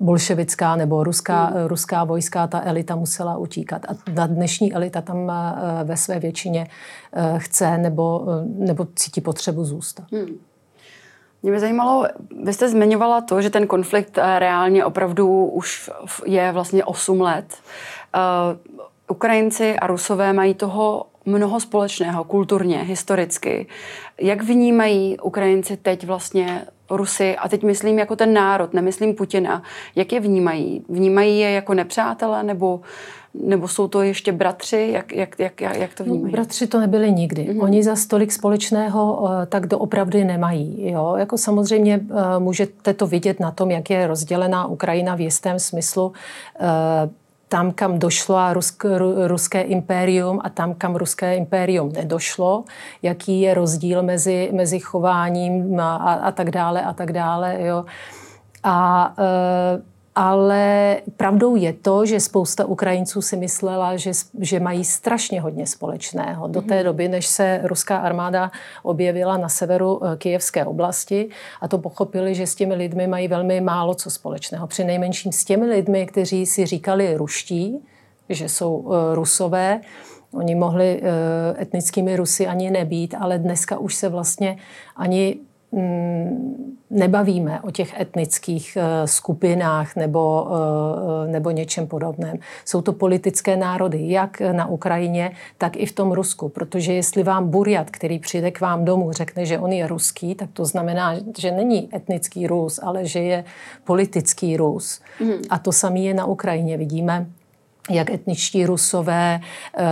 bolševická 0.00 0.76
nebo 0.76 1.04
ruská, 1.04 1.44
hmm. 1.44 1.66
ruská 1.66 2.04
vojska, 2.04 2.46
ta 2.46 2.62
elita 2.64 2.96
musela 2.96 3.36
utíkat. 3.36 3.82
A 3.88 3.94
ta 4.14 4.26
dnešní 4.26 4.74
elita 4.74 5.00
tam 5.00 5.32
ve 5.84 5.96
své 5.96 6.18
většině 6.18 6.66
chce 7.36 7.78
nebo, 7.78 8.26
nebo 8.44 8.86
cítí 8.94 9.20
potřebu 9.20 9.64
zůstat. 9.64 10.06
Hmm. 10.12 10.38
Mě 11.44 11.52
by 11.52 11.60
zajímalo, 11.60 12.06
vy 12.42 12.52
jste 12.52 12.68
zmiňovala 12.68 13.20
to, 13.20 13.42
že 13.42 13.50
ten 13.50 13.66
konflikt 13.66 14.18
eh, 14.18 14.38
reálně 14.38 14.84
opravdu 14.84 15.46
už 15.46 15.90
je 16.26 16.52
vlastně 16.52 16.84
8 16.84 17.20
let. 17.20 17.46
Uh, 18.16 18.76
Ukrajinci 19.08 19.76
a 19.78 19.86
Rusové 19.86 20.32
mají 20.32 20.54
toho 20.54 21.06
mnoho 21.24 21.60
společného, 21.60 22.24
kulturně, 22.24 22.78
historicky. 22.78 23.66
Jak 24.20 24.42
vnímají 24.42 25.18
Ukrajinci 25.18 25.76
teď 25.76 26.06
vlastně 26.06 26.66
Rusy, 26.90 27.36
a 27.36 27.48
teď 27.48 27.62
myslím 27.62 27.98
jako 27.98 28.16
ten 28.16 28.32
národ, 28.32 28.74
nemyslím 28.74 29.14
Putina, 29.14 29.62
jak 29.96 30.12
je 30.12 30.20
vnímají? 30.20 30.84
Vnímají 30.88 31.38
je 31.38 31.50
jako 31.50 31.74
nepřátele 31.74 32.42
nebo 32.42 32.80
nebo 33.34 33.68
jsou 33.68 33.88
to 33.88 34.02
ještě 34.02 34.32
bratři? 34.32 34.90
Jak, 34.92 35.12
jak, 35.12 35.38
jak, 35.38 35.60
jak 35.60 35.94
to 35.94 36.04
vnímají? 36.04 36.24
No, 36.24 36.30
bratři 36.30 36.66
to 36.66 36.80
nebyli 36.80 37.12
nikdy. 37.12 37.42
Mm-hmm. 37.42 37.62
Oni 37.62 37.82
za 37.82 37.96
stolik 37.96 38.32
společného 38.32 39.30
eh, 39.42 39.46
tak 39.46 39.66
doopravdy 39.66 40.24
nemají. 40.24 40.90
Jo? 40.90 41.14
Jako 41.18 41.38
samozřejmě 41.38 42.00
eh, 42.10 42.38
můžete 42.38 42.94
to 42.94 43.06
vidět 43.06 43.40
na 43.40 43.50
tom, 43.50 43.70
jak 43.70 43.90
je 43.90 44.06
rozdělená 44.06 44.66
Ukrajina 44.66 45.14
v 45.14 45.20
jistém 45.20 45.58
smyslu 45.58 46.12
eh, 46.60 46.66
tam, 47.48 47.72
kam 47.72 47.98
došlo 47.98 48.52
rusk, 48.52 48.84
ruské 49.26 49.62
impérium 49.62 50.40
a 50.44 50.48
tam, 50.48 50.74
kam 50.74 50.96
ruské 50.96 51.36
impérium 51.36 51.92
nedošlo, 51.92 52.64
jaký 53.02 53.40
je 53.40 53.54
rozdíl 53.54 54.02
mezi, 54.02 54.50
mezi 54.52 54.80
chováním 54.80 55.80
a, 55.80 55.96
a 55.96 56.30
tak 56.32 56.50
dále 56.50 56.82
a 56.82 56.92
tak 56.92 57.12
dále. 57.12 57.56
Jo. 57.60 57.84
A 58.64 59.14
ale 60.14 60.96
pravdou 61.16 61.56
je 61.56 61.72
to, 61.72 62.06
že 62.06 62.20
spousta 62.20 62.64
Ukrajinců 62.64 63.22
si 63.22 63.36
myslela, 63.36 63.96
že, 63.96 64.12
že 64.40 64.60
mají 64.60 64.84
strašně 64.84 65.40
hodně 65.40 65.66
společného. 65.66 66.48
Do 66.48 66.62
té 66.62 66.74
mhm. 66.74 66.84
doby, 66.84 67.08
než 67.08 67.26
se 67.26 67.60
ruská 67.62 67.96
armáda 67.96 68.50
objevila 68.82 69.36
na 69.36 69.48
severu 69.48 70.00
eh, 70.04 70.16
Kijevské 70.16 70.64
oblasti 70.64 71.28
a 71.60 71.68
to 71.68 71.78
pochopili, 71.78 72.34
že 72.34 72.46
s 72.46 72.54
těmi 72.54 72.74
lidmi 72.74 73.06
mají 73.06 73.28
velmi 73.28 73.60
málo 73.60 73.94
co 73.94 74.10
společného. 74.10 74.66
Při 74.66 74.84
nejmenším 74.84 75.32
s 75.32 75.44
těmi 75.44 75.66
lidmi, 75.66 76.06
kteří 76.06 76.46
si 76.46 76.66
říkali 76.66 77.16
ruští, 77.16 77.78
že 78.28 78.48
jsou 78.48 78.92
eh, 78.92 79.14
rusové, 79.14 79.80
Oni 80.34 80.54
mohli 80.54 81.00
eh, 81.02 81.62
etnickými 81.62 82.16
Rusy 82.16 82.46
ani 82.46 82.70
nebýt, 82.70 83.14
ale 83.18 83.38
dneska 83.38 83.78
už 83.78 83.94
se 83.94 84.08
vlastně 84.08 84.56
ani 84.96 85.36
nebavíme 86.90 87.60
o 87.60 87.70
těch 87.70 88.00
etnických 88.00 88.78
eh, 88.80 89.06
skupinách 89.06 89.96
nebo, 89.96 90.46
eh, 91.24 91.32
nebo 91.32 91.50
něčem 91.50 91.86
podobném. 91.86 92.36
Jsou 92.64 92.82
to 92.82 92.92
politické 92.92 93.56
národy, 93.56 93.98
jak 94.08 94.40
na 94.40 94.66
Ukrajině, 94.66 95.30
tak 95.58 95.76
i 95.76 95.86
v 95.86 95.92
tom 95.92 96.12
Rusku. 96.12 96.48
Protože 96.48 96.92
jestli 96.92 97.22
vám 97.22 97.48
Burjat, 97.48 97.90
který 97.90 98.18
přijde 98.18 98.50
k 98.50 98.60
vám 98.60 98.84
domů, 98.84 99.12
řekne, 99.12 99.46
že 99.46 99.58
on 99.58 99.72
je 99.72 99.86
ruský, 99.86 100.34
tak 100.34 100.48
to 100.52 100.64
znamená, 100.64 101.14
že 101.38 101.50
není 101.50 101.88
etnický 101.94 102.46
Rus, 102.46 102.80
ale 102.82 103.06
že 103.06 103.18
je 103.18 103.44
politický 103.84 104.56
Rus. 104.56 105.00
Mm. 105.20 105.32
A 105.50 105.58
to 105.58 105.72
samé 105.72 106.00
je 106.00 106.14
na 106.14 106.24
Ukrajině. 106.24 106.76
Vidíme, 106.76 107.26
jak 107.90 108.10
etničtí 108.10 108.66
rusové, 108.66 109.40
eh, 109.76 109.84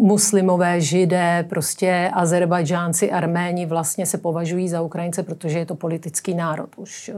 muslimové, 0.00 0.80
židé, 0.80 1.44
prostě 1.48 2.10
azerbajdžánci, 2.14 3.12
arméni 3.12 3.66
vlastně 3.66 4.06
se 4.06 4.18
považují 4.18 4.68
za 4.68 4.80
Ukrajince, 4.80 5.22
protože 5.22 5.58
je 5.58 5.66
to 5.66 5.74
politický 5.74 6.34
národ 6.34 6.68
už 6.76 7.08
eh, 7.08 7.14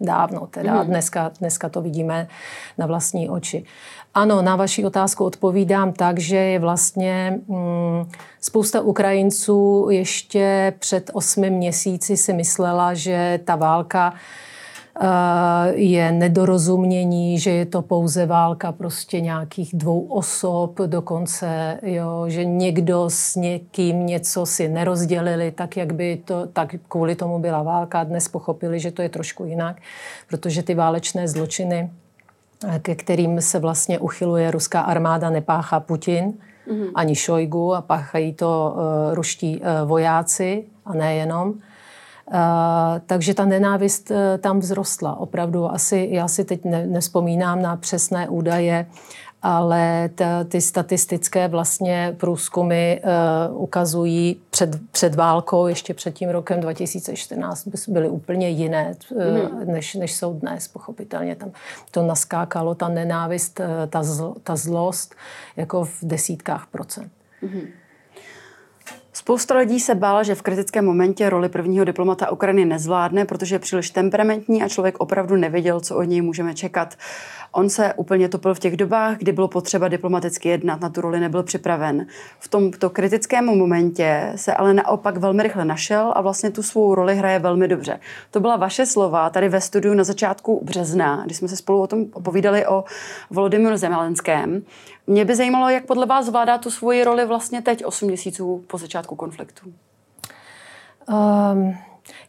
dávno. 0.00 0.46
Teda 0.50 0.82
mm. 0.82 0.88
dneska, 0.88 1.30
dneska 1.38 1.68
to 1.68 1.82
vidíme 1.82 2.28
na 2.78 2.86
vlastní 2.86 3.30
oči. 3.30 3.64
Ano, 4.14 4.42
na 4.42 4.56
vaši 4.56 4.84
otázku 4.84 5.24
odpovídám 5.24 5.92
tak, 5.92 6.18
že 6.18 6.36
je 6.36 6.58
vlastně 6.58 7.38
mm, 7.48 8.08
spousta 8.40 8.80
Ukrajinců 8.80 9.88
ještě 9.90 10.72
před 10.78 11.10
osmi 11.12 11.50
měsíci 11.50 12.16
si 12.16 12.32
myslela, 12.32 12.94
že 12.94 13.40
ta 13.44 13.56
válka 13.56 14.14
je 15.70 16.12
nedorozumění, 16.12 17.38
že 17.38 17.50
je 17.50 17.66
to 17.66 17.82
pouze 17.82 18.26
válka 18.26 18.72
prostě 18.72 19.20
nějakých 19.20 19.70
dvou 19.74 20.00
osob, 20.00 20.78
dokonce, 20.86 21.78
jo, 21.82 22.24
že 22.26 22.44
někdo 22.44 23.04
s 23.10 23.36
někým 23.36 24.06
něco 24.06 24.46
si 24.46 24.68
nerozdělili, 24.68 25.50
tak 25.50 25.76
jak 25.76 25.92
by 25.92 26.22
to, 26.24 26.46
tak 26.46 26.74
kvůli 26.88 27.14
tomu 27.14 27.38
byla 27.38 27.62
válka. 27.62 28.04
Dnes 28.04 28.28
pochopili, 28.28 28.80
že 28.80 28.90
to 28.90 29.02
je 29.02 29.08
trošku 29.08 29.44
jinak, 29.44 29.76
protože 30.28 30.62
ty 30.62 30.74
válečné 30.74 31.28
zločiny, 31.28 31.90
eh, 32.68 32.78
ke 32.78 32.94
kterým 32.94 33.40
se 33.40 33.58
vlastně 33.58 33.98
uchyluje 33.98 34.50
ruská 34.50 34.80
armáda, 34.80 35.30
nepáchá 35.30 35.80
Putin, 35.80 36.32
mm-hmm. 36.68 36.90
ani 36.94 37.14
Šojgu 37.14 37.74
a 37.74 37.80
páchají 37.80 38.32
to 38.32 38.74
uh, 38.76 39.14
ruští 39.14 39.60
uh, 39.60 39.88
vojáci 39.88 40.64
a 40.84 40.94
nejenom. 40.94 41.54
Uh, 42.32 43.00
takže 43.06 43.34
ta 43.34 43.44
nenávist 43.44 44.10
uh, 44.10 44.16
tam 44.40 44.60
vzrostla. 44.60 45.20
Opravdu 45.20 45.72
asi, 45.72 46.08
já 46.12 46.28
si 46.28 46.44
teď 46.44 46.64
ne, 46.64 46.86
nespomínám 46.86 47.62
na 47.62 47.76
přesné 47.76 48.28
údaje, 48.28 48.86
ale 49.42 50.10
ta, 50.14 50.44
ty 50.44 50.60
statistické 50.60 51.48
vlastně 51.48 52.14
průzkumy 52.20 53.00
uh, 53.50 53.62
ukazují 53.62 54.40
před, 54.50 54.70
před 54.92 55.14
válkou, 55.14 55.66
ještě 55.66 55.94
před 55.94 56.14
tím 56.14 56.30
rokem 56.30 56.60
2014, 56.60 57.68
byly 57.88 58.08
úplně 58.08 58.48
jiné, 58.48 58.94
uh, 59.10 59.22
mm. 59.22 59.72
než, 59.72 59.94
než 59.94 60.14
jsou 60.14 60.32
dnes, 60.34 60.68
pochopitelně. 60.68 61.36
Tam 61.36 61.50
to 61.90 62.06
naskákalo, 62.06 62.74
ta 62.74 62.88
nenávist, 62.88 63.60
uh, 63.60 63.66
ta, 63.90 64.02
zl, 64.02 64.34
ta 64.42 64.56
zlost, 64.56 65.14
jako 65.56 65.84
v 65.84 65.98
desítkách 66.02 66.66
procent. 66.66 67.12
Mm. 67.42 67.60
Spousta 69.18 69.54
lidí 69.58 69.80
se 69.80 69.94
bála, 69.94 70.22
že 70.22 70.34
v 70.34 70.42
kritickém 70.42 70.84
momentě 70.84 71.30
roli 71.30 71.48
prvního 71.48 71.84
diplomata 71.84 72.30
Ukrajiny 72.30 72.64
nezvládne, 72.64 73.24
protože 73.24 73.54
je 73.54 73.58
příliš 73.58 73.90
temperamentní 73.90 74.62
a 74.62 74.68
člověk 74.68 74.98
opravdu 74.98 75.36
nevěděl, 75.36 75.80
co 75.80 75.96
od 75.96 76.02
něj 76.02 76.20
můžeme 76.20 76.54
čekat. 76.54 76.94
On 77.52 77.70
se 77.70 77.94
úplně 77.94 78.28
topil 78.28 78.54
v 78.54 78.58
těch 78.58 78.76
dobách, 78.76 79.18
kdy 79.18 79.32
bylo 79.32 79.48
potřeba 79.48 79.88
diplomaticky 79.88 80.48
jednat, 80.48 80.80
na 80.80 80.88
tu 80.88 81.00
roli 81.00 81.20
nebyl 81.20 81.42
připraven. 81.42 82.06
V 82.38 82.48
tomto 82.48 82.90
kritickém 82.90 83.44
momentě 83.44 84.32
se 84.36 84.54
ale 84.54 84.74
naopak 84.74 85.16
velmi 85.16 85.42
rychle 85.42 85.64
našel 85.64 86.12
a 86.16 86.20
vlastně 86.20 86.50
tu 86.50 86.62
svou 86.62 86.94
roli 86.94 87.16
hraje 87.16 87.38
velmi 87.38 87.68
dobře. 87.68 88.00
To 88.30 88.40
byla 88.40 88.56
vaše 88.56 88.86
slova 88.86 89.30
tady 89.30 89.48
ve 89.48 89.60
studiu 89.60 89.94
na 89.94 90.04
začátku 90.04 90.60
března, 90.64 91.22
kdy 91.24 91.34
jsme 91.34 91.48
se 91.48 91.56
spolu 91.56 91.80
o 91.80 91.86
tom 91.86 92.04
povídali 92.06 92.66
o 92.66 92.84
Volodymyru 93.30 93.76
Zemelenském. 93.76 94.62
Mě 95.08 95.24
by 95.24 95.36
zajímalo, 95.36 95.68
jak 95.68 95.86
podle 95.86 96.06
vás 96.06 96.26
zvládá 96.26 96.58
tu 96.58 96.70
svoji 96.70 97.04
roli 97.04 97.26
vlastně 97.26 97.62
teď, 97.62 97.84
8 97.84 98.08
měsíců 98.08 98.64
po 98.66 98.78
začátku 98.78 99.16
konfliktu. 99.16 99.72
Um, 101.08 101.76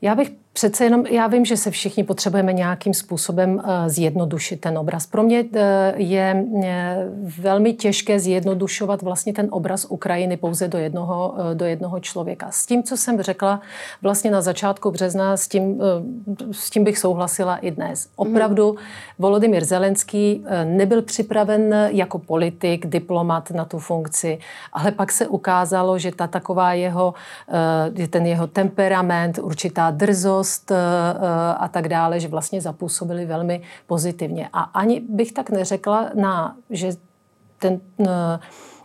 já 0.01 0.15
bych 0.15 0.31
Přece 0.59 0.83
jenom, 0.83 1.05
já 1.05 1.27
vím, 1.27 1.45
že 1.45 1.57
se 1.57 1.71
všichni 1.71 2.03
potřebujeme 2.03 2.53
nějakým 2.53 2.93
způsobem 2.93 3.61
eh, 3.63 3.89
zjednodušit 3.89 4.61
ten 4.61 4.77
obraz. 4.77 5.07
Pro 5.07 5.23
mě 5.23 5.45
eh, 5.53 5.93
je 5.97 6.45
eh, 6.63 7.05
velmi 7.39 7.73
těžké 7.73 8.19
zjednodušovat 8.19 9.01
vlastně 9.01 9.33
ten 9.33 9.47
obraz 9.51 9.85
Ukrajiny 9.89 10.37
pouze 10.37 10.67
do 10.67 10.77
jednoho, 10.77 11.35
do 11.53 11.65
jednoho 11.65 11.99
člověka. 11.99 12.51
S 12.51 12.65
tím, 12.65 12.83
co 12.83 12.97
jsem 12.97 13.21
řekla 13.21 13.61
vlastně 14.01 14.31
na 14.31 14.41
začátku 14.41 14.91
března, 14.91 15.37
s 15.37 15.47
tím, 15.47 15.81
s 16.51 16.69
tím 16.69 16.83
bych 16.83 16.97
souhlasila 16.97 17.57
i 17.57 17.71
dnes. 17.71 18.07
Mhm. 18.07 18.31
Opravdu 18.31 18.75
Volodymyr 19.19 19.65
Zelenský 19.65 20.43
nebyl 20.63 21.01
připraven 21.01 21.89
jako 21.91 22.19
politik, 22.19 22.87
diplomat 22.87 23.51
na 23.51 23.65
tu 23.65 23.79
funkci, 23.79 24.39
ale 24.73 24.91
pak 24.91 25.11
se 25.11 25.27
ukázalo, 25.27 25.99
že 25.99 26.11
ta 26.11 26.27
taková 26.27 26.73
jeho, 26.73 27.13
ten 28.09 28.25
jeho 28.25 28.47
temperament, 28.47 29.39
určitá 29.69 29.91
drzost, 29.91 30.71
Eh, 31.19 31.53
a 31.57 31.67
tak 31.67 31.87
dále, 31.87 32.19
že 32.19 32.27
vlastně 32.27 32.61
zapůsobili 32.61 33.25
velmi 33.25 33.61
pozitivně. 33.87 34.49
A 34.53 34.61
ani 34.61 34.99
bych 35.09 35.31
tak 35.31 35.49
neřekla, 35.49 36.09
na, 36.15 36.55
že 36.69 36.91
ten 37.59 37.79
eh, 38.01 38.39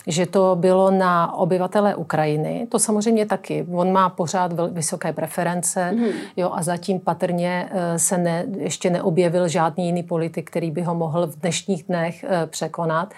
že 0.07 0.27
to 0.27 0.57
bylo 0.61 0.91
na 0.91 1.33
obyvatele 1.33 1.95
Ukrajiny. 1.95 2.67
To 2.71 2.79
samozřejmě 2.79 3.27
taky. 3.27 3.67
On 3.73 3.93
má 3.93 4.09
pořád 4.09 4.53
vysoké 4.53 5.13
preference 5.13 5.93
mm. 5.93 6.05
jo, 6.37 6.51
a 6.53 6.63
zatím 6.63 7.01
patrně 7.01 7.69
eh, 7.71 7.99
se 7.99 8.19
ne, 8.19 8.45
ještě 8.59 8.91
neobjevil 8.91 9.49
žádný 9.49 9.87
jiný 9.87 10.03
politik, 10.03 10.51
který 10.51 10.71
by 10.71 10.83
ho 10.83 10.95
mohl 10.95 11.27
v 11.27 11.41
dnešních 11.41 11.85
dnech 11.85 12.25
překonat. 12.47 13.15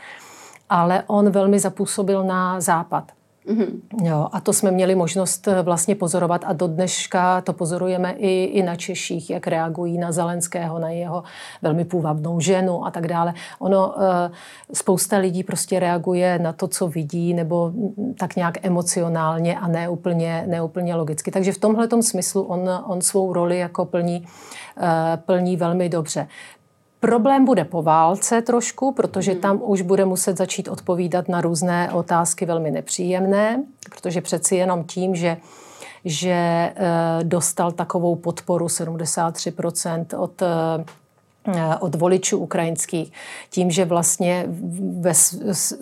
Ale 0.69 1.03
on 1.07 1.31
velmi 1.31 1.59
zapůsobil 1.59 2.25
na 2.25 2.61
západ. 2.61 3.13
Mm-hmm. 3.47 3.81
Jo, 4.03 4.29
a 4.33 4.41
to 4.41 4.53
jsme 4.53 4.71
měli 4.71 4.95
možnost 4.95 5.49
eh, 5.49 5.63
vlastně 5.63 5.95
pozorovat 5.95 6.45
a 6.47 6.53
do 6.53 6.67
dneška 6.67 7.41
to 7.41 7.53
pozorujeme 7.53 8.13
i, 8.13 8.45
i 8.45 8.63
na 8.63 8.77
Češích, 8.77 9.31
jak 9.31 9.47
reagují 9.47 9.99
na 9.99 10.13
Zelenského, 10.13 10.79
na 10.79 10.91
jeho 10.91 11.23
velmi 11.63 11.85
půvabnou 11.85 12.41
ženu 12.41 12.87
a 12.87 12.91
tak 12.91 13.07
dále. 13.07 13.35
Ono, 13.59 13.95
eh, 13.99 14.31
spousta 14.73 15.17
lidí 15.17 15.43
prostě 15.45 15.81
reaguje 15.81 16.39
na 16.39 16.53
to, 16.53 16.69
co 16.69 16.89
vidí, 16.89 17.35
nebo 17.35 17.73
tak 18.19 18.37
nějak 18.37 18.67
emocionálně 18.67 19.59
a 19.59 19.69
ne 19.69 19.89
úplně, 19.89 20.45
ne 20.47 20.63
úplně 20.63 20.95
logicky. 20.95 21.31
Takže 21.31 21.53
v 21.53 21.59
tomhle 21.59 21.89
smyslu 22.03 22.43
on, 22.43 22.71
on 22.87 23.01
svou 23.01 23.33
roli 23.33 23.59
jako 23.59 23.85
plní, 23.85 24.27
eh, 24.79 25.17
plní 25.17 25.57
velmi 25.57 25.89
dobře. 25.89 26.29
Problém 27.07 27.45
bude 27.45 27.65
po 27.65 27.83
válce 27.83 28.43
trošku, 28.43 28.93
protože 28.93 29.33
hmm. 29.33 29.41
tam 29.41 29.61
už 29.63 29.83
bude 29.83 30.05
muset 30.05 30.39
začít 30.39 30.69
odpovídat 30.69 31.29
na 31.29 31.41
různé 31.41 31.93
otázky 31.93 32.47
velmi 32.47 32.71
nepříjemné, 32.71 33.63
protože 33.91 34.21
přeci 34.21 34.57
jenom 34.57 34.85
tím, 34.85 35.15
že 35.15 35.37
že 36.05 36.31
eh, 36.31 36.75
dostal 37.23 37.73
takovou 37.73 38.17
podporu 38.17 38.67
73% 38.67 40.07
od 40.23 40.43
eh, 40.43 40.47
od 41.81 41.95
voličů 41.95 42.39
ukrajinských, 42.39 43.13
tím, 43.51 43.71
že 43.71 43.85
vlastně 43.85 44.45
ve 45.01 45.15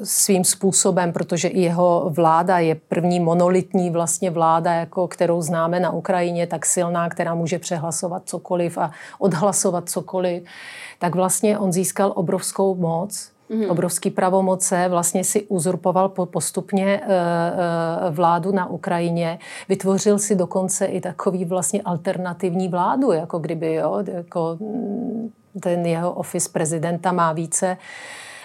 svým 0.03 0.45
způsobem, 0.45 1.13
protože 1.13 1.49
i 1.49 1.61
jeho 1.61 2.11
vláda 2.11 2.59
je 2.59 2.75
první 2.75 3.21
monolitní 3.21 3.91
vlastně 3.91 4.31
vláda, 4.31 4.73
jako 4.73 5.09
kterou 5.09 5.43
známe 5.43 5.81
na 5.81 5.91
Ukrajině, 5.91 6.47
tak 6.47 6.67
silná, 6.67 7.09
která 7.09 7.35
může 7.35 7.59
přehlasovat 7.59 8.23
cokoliv 8.25 8.79
a 8.79 8.91
odhlasovat 9.19 9.89
cokoliv, 9.89 10.43
tak 10.99 11.15
vlastně 11.15 11.59
on 11.59 11.73
získal 11.73 12.13
obrovskou 12.17 12.75
moc, 12.75 13.34
mm. 13.49 13.71
obrovský 13.71 14.11
pravomoce, 14.11 14.89
vlastně 14.89 15.25
si 15.25 15.43
uzurpoval 15.43 16.09
postupně 16.09 17.01
eh, 17.03 17.07
eh, 17.07 18.11
vládu 18.11 18.53
na 18.53 18.67
Ukrajině, 18.67 19.39
vytvořil 19.69 20.19
si 20.19 20.35
dokonce 20.35 20.87
i 20.87 21.01
takový 21.01 21.45
vlastně 21.45 21.83
alternativní 21.83 22.69
vládu, 22.69 23.13
jako 23.13 23.39
kdyby, 23.39 23.75
jo, 23.75 24.05
jako 24.13 24.57
mm, 24.61 25.31
ten 25.61 25.87
jeho 25.87 26.13
office 26.13 26.51
prezidenta 26.53 27.13
má 27.13 27.33
více 27.33 27.77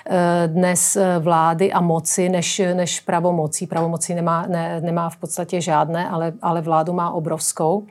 eh, 0.09 0.47
dnes 0.47 0.97
vlády 1.19 1.71
a 1.71 1.81
moci 1.81 2.29
než, 2.29 2.61
než 2.73 2.99
pravomocí. 2.99 3.67
Pravomocí 3.67 4.13
nemá, 4.13 4.45
ne, 4.47 4.81
nemá 4.81 5.09
v 5.09 5.17
podstatě 5.17 5.61
žádné, 5.61 6.09
ale, 6.09 6.33
ale 6.41 6.61
vládu 6.61 6.93
má 6.93 7.11
obrovskou. 7.11 7.85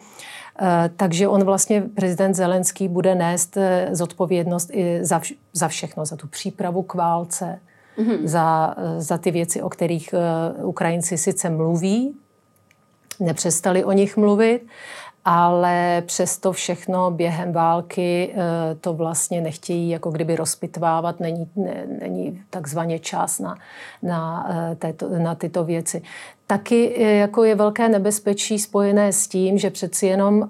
Takže 0.97 1.29
on 1.29 1.45
vlastně, 1.45 1.83
prezident 1.83 2.35
Zelenský, 2.35 2.89
bude 2.89 3.15
nést 3.15 3.57
eh, 3.57 3.89
zodpovědnost 3.93 4.71
i 4.73 4.99
za, 5.03 5.19
vš- 5.19 5.37
za 5.53 5.69
všechno, 5.69 6.07
za 6.07 6.17
tu 6.17 6.27
přípravu 6.27 6.83
k 6.83 6.95
válce, 6.95 7.59
mm-hmm. 7.99 8.27
za, 8.27 8.75
eh, 8.79 9.01
za 9.01 9.19
ty 9.19 9.31
věci, 9.31 9.63
o 9.63 9.69
kterých 9.69 10.15
Ukrajinci 10.63 11.19
sice 11.19 11.51
mluví, 11.51 12.15
nepřestali 13.21 13.85
o 13.85 13.93
nich 13.93 14.17
mluvit, 14.17 14.67
ale 15.25 16.03
přesto 16.07 16.53
všechno 16.53 17.11
během 17.11 17.53
války 17.53 18.35
to 18.81 18.95
vlastně 18.95 19.41
nechtějí 19.41 19.91
jako 19.91 20.11
kdyby 20.11 20.37
rozpitvávat, 20.37 21.21
není, 21.21 21.51
ne, 21.57 21.85
není 22.01 22.43
takzvaně 22.51 22.99
čas 22.99 23.39
na, 23.39 23.59
na, 24.03 24.49
této, 24.79 25.09
na 25.09 25.35
tyto 25.35 25.65
věci. 25.65 26.03
Taky 26.51 26.95
e, 26.97 27.17
jako 27.17 27.45
je 27.45 27.55
velké 27.55 27.89
nebezpečí 27.89 28.59
spojené 28.59 29.13
s 29.13 29.29
tím, 29.29 29.59
že 29.59 29.71
přeci 29.71 30.07
jenom, 30.07 30.43
e, 30.43 30.47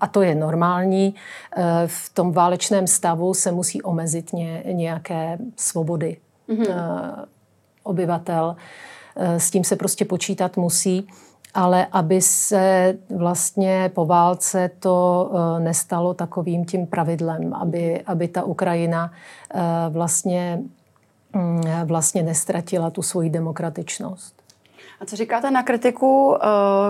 a 0.00 0.06
to 0.06 0.22
je 0.22 0.34
normální, 0.34 1.14
e, 1.56 1.86
v 1.86 2.10
tom 2.14 2.32
válečném 2.32 2.86
stavu 2.86 3.34
se 3.34 3.52
musí 3.52 3.82
omezit 3.82 4.30
nějaké 4.72 5.38
svobody 5.56 6.16
mm-hmm. 6.48 7.24
obyvatel. 7.82 8.56
S 9.16 9.50
tím 9.50 9.64
se 9.64 9.76
prostě 9.76 10.04
počítat 10.04 10.56
musí 10.56 11.08
ale 11.54 11.86
aby 11.92 12.22
se 12.22 12.98
vlastně 13.10 13.90
po 13.94 14.06
válce 14.06 14.70
to 14.78 15.30
nestalo 15.58 16.14
takovým 16.14 16.64
tím 16.64 16.86
pravidlem, 16.86 17.54
aby, 17.54 18.02
aby 18.02 18.28
ta 18.28 18.42
Ukrajina 18.42 19.12
vlastně, 19.90 20.62
mm, 21.32 21.62
vlastně 21.84 22.22
nestratila 22.22 22.90
tu 22.90 23.02
svoji 23.02 23.30
demokratičnost. 23.30 24.41
A 25.02 25.06
co 25.06 25.16
říkáte 25.16 25.50
na 25.50 25.62
kritiku, 25.62 26.36
eh, 26.36 26.46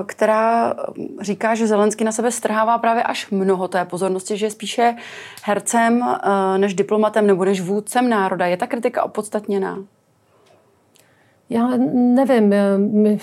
která 0.07 0.75
říká, 1.21 1.55
že 1.55 1.67
Zelenský 1.67 2.05
na 2.05 2.13
sebe 2.13 2.31
strhává 2.31 2.79
právě 2.79 3.03
až 3.03 3.31
mnoho 3.31 3.69
té 3.69 3.85
pozornosti, 3.85 4.37
že 4.37 4.47
je 4.47 4.51
spíše 4.51 4.97
hercem 5.43 6.03
eh, 6.03 6.59
než 6.59 6.75
diplomatem 6.75 7.27
nebo 7.27 7.45
než 7.45 7.61
vůdcem 7.61 8.09
národa? 8.09 8.47
Je 8.47 8.57
ta 8.57 8.67
kritika 8.67 9.03
opodstatněná? 9.03 9.79
Já 11.53 11.71
nevím, 11.93 12.55
my 12.79 13.19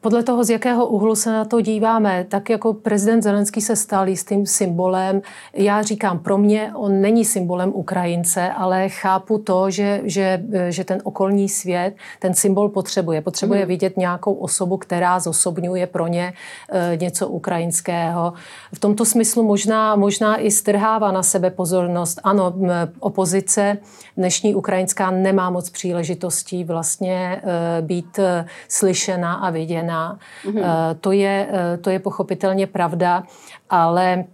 podle 0.00 0.22
toho, 0.22 0.44
z 0.44 0.50
jakého 0.50 0.86
úhlu 0.86 1.14
se 1.16 1.32
na 1.32 1.44
to 1.44 1.60
díváme, 1.60 2.26
tak 2.28 2.50
jako 2.50 2.74
prezident 2.74 3.22
Zelenský 3.22 3.60
se 3.60 3.76
stal 3.76 4.08
jistým 4.08 4.46
symbolem. 4.46 5.22
Já 5.54 5.82
říkám, 5.82 6.18
pro 6.18 6.38
mě 6.38 6.72
on 6.74 7.00
není 7.00 7.24
symbolem 7.24 7.72
Ukrajince, 7.74 8.50
ale 8.50 8.88
chápu 8.88 9.38
to, 9.38 9.70
že, 9.70 10.00
že, 10.04 10.42
že 10.68 10.84
ten 10.84 10.98
okolní 11.04 11.48
svět 11.48 11.94
ten 12.18 12.34
symbol 12.34 12.68
potřebuje. 12.68 13.22
Potřebuje 13.22 13.60
hmm. 13.60 13.68
vidět 13.68 13.96
nějakou 13.96 14.34
osobu, 14.34 14.76
která 14.76 15.20
zosobňuje 15.20 15.86
pro 15.86 16.06
ně 16.06 16.32
e, 16.72 16.96
něco 16.96 17.28
ukrajinského. 17.28 18.32
V 18.74 18.78
tomto 18.78 19.04
smyslu 19.04 19.42
možná, 19.42 19.96
možná 19.96 20.36
i 20.36 20.50
strhává 20.50 21.12
na 21.12 21.22
sebe 21.22 21.50
pozornost. 21.50 22.20
Ano, 22.24 22.54
opozice 23.00 23.78
dnešní 24.16 24.54
ukrajinská 24.54 25.10
nemá 25.10 25.50
moc 25.50 25.70
příležitostí 25.70 26.64
vlastně 26.64 27.42
být 27.80 28.18
eh, 28.18 28.46
slyšena 28.68 29.34
a 29.34 29.50
viděna. 29.50 30.18
Mm-hmm. 30.44 30.64
To, 31.00 31.12
je, 31.12 31.48
eh, 31.52 31.76
to 31.76 31.90
je 31.90 31.98
pochopitelně 31.98 32.66
pravda, 32.66 33.22
ale 33.70 34.24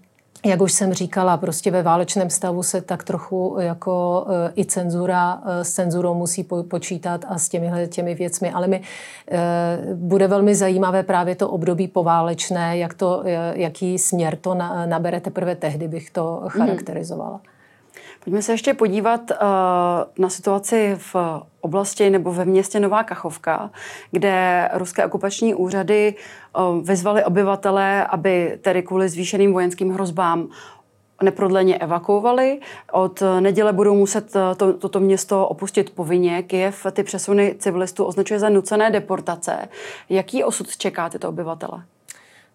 jak 0.46 0.60
už 0.60 0.72
jsem 0.72 0.92
říkala, 0.92 1.36
prostě 1.36 1.70
ve 1.70 1.82
válečném 1.82 2.30
stavu 2.30 2.62
se 2.62 2.80
tak 2.80 3.04
trochu 3.04 3.56
jako 3.60 4.26
i 4.56 4.64
cenzura 4.64 5.42
s 5.62 5.72
cenzurou 5.72 6.14
musí 6.14 6.46
počítat 6.68 7.24
a 7.28 7.38
s 7.38 7.48
těmi 7.48 7.88
těmi 7.88 8.14
věcmi. 8.14 8.50
Ale 8.52 8.66
mi 8.66 8.80
bude 9.94 10.28
velmi 10.28 10.54
zajímavé 10.54 11.02
právě 11.02 11.34
to 11.34 11.48
období 11.48 11.88
poválečné, 11.88 12.78
jak 12.78 12.94
to, 12.94 13.22
jaký 13.52 13.98
směr 13.98 14.36
to 14.36 14.54
nabere 14.86 15.20
teprve 15.20 15.56
tehdy 15.56 15.88
bych 15.88 16.10
to 16.10 16.40
mhm. 16.40 16.50
charakterizovala. 16.50 17.40
Mm. 17.44 17.53
Pojďme 18.24 18.42
se 18.42 18.52
ještě 18.52 18.74
podívat 18.74 19.30
uh, 19.30 19.36
na 20.18 20.28
situaci 20.28 20.96
v 20.98 21.16
oblasti 21.60 22.10
nebo 22.10 22.32
ve 22.32 22.44
městě 22.44 22.80
Nová 22.80 23.04
Kachovka, 23.04 23.70
kde 24.10 24.68
ruské 24.72 25.06
okupační 25.06 25.54
úřady 25.54 26.14
uh, 26.56 26.84
vyzvaly 26.86 27.24
obyvatele, 27.24 28.06
aby 28.06 28.58
tedy 28.62 28.82
kvůli 28.82 29.08
zvýšeným 29.08 29.52
vojenským 29.52 29.90
hrozbám 29.90 30.48
neprodleně 31.22 31.78
evakuovali. 31.78 32.60
Od 32.92 33.22
neděle 33.40 33.72
budou 33.72 33.94
muset 33.94 34.36
eh, 34.36 34.54
to, 34.54 34.72
toto 34.72 35.00
město 35.00 35.46
opustit 35.48 35.90
povinně. 35.90 36.42
Kyjev 36.42 36.86
ty 36.92 37.02
přesuny 37.02 37.54
civilistů 37.58 38.04
označuje 38.04 38.40
za 38.40 38.48
nucené 38.48 38.90
deportace. 38.90 39.68
Jaký 40.08 40.44
osud 40.44 40.76
čeká 40.76 41.08
tyto 41.08 41.28
obyvatele? 41.28 41.84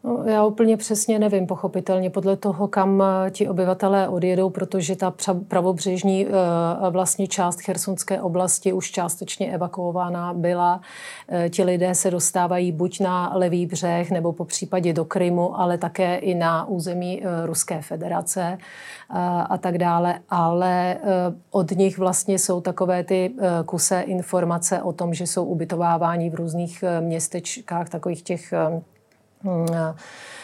No, 0.03 0.23
já 0.25 0.45
úplně 0.45 0.77
přesně 0.77 1.19
nevím, 1.19 1.47
pochopitelně, 1.47 2.09
podle 2.09 2.37
toho, 2.37 2.67
kam 2.67 3.03
eh, 3.03 3.31
ti 3.31 3.47
obyvatelé 3.47 4.07
odjedou, 4.07 4.49
protože 4.49 4.95
ta 4.95 5.13
pravobřežní 5.47 6.27
eh, 6.27 6.31
vlastně 6.89 7.27
část 7.27 7.61
Chersonské 7.61 8.21
oblasti 8.21 8.73
už 8.73 8.91
částečně 8.91 9.51
evakuována 9.51 10.33
byla. 10.33 10.81
Eh, 11.29 11.49
ti 11.49 11.63
lidé 11.63 11.95
se 11.95 12.11
dostávají 12.11 12.71
buď 12.71 12.99
na 12.99 13.31
levý 13.35 13.65
břeh, 13.65 14.11
nebo 14.11 14.33
po 14.33 14.45
případě 14.45 14.93
do 14.93 15.05
Krymu, 15.05 15.59
ale 15.59 15.77
také 15.77 16.17
i 16.17 16.35
na 16.35 16.67
území 16.67 17.23
Ruské 17.45 17.81
federace 17.81 18.57
a 19.49 19.57
tak 19.57 19.77
dále. 19.77 20.19
Ale 20.29 20.97
od 21.51 21.71
nich 21.71 21.97
vlastně 21.97 22.39
jsou 22.39 22.61
takové 22.61 23.03
ty 23.03 23.33
kuse 23.65 24.01
informace 24.01 24.81
o 24.81 24.93
tom, 24.93 25.13
že 25.13 25.27
jsou 25.27 25.45
ubytováváni 25.45 26.29
v 26.29 26.35
různých 26.35 26.83
městečkách, 27.01 27.89
takových 27.89 28.21
těch 28.21 28.53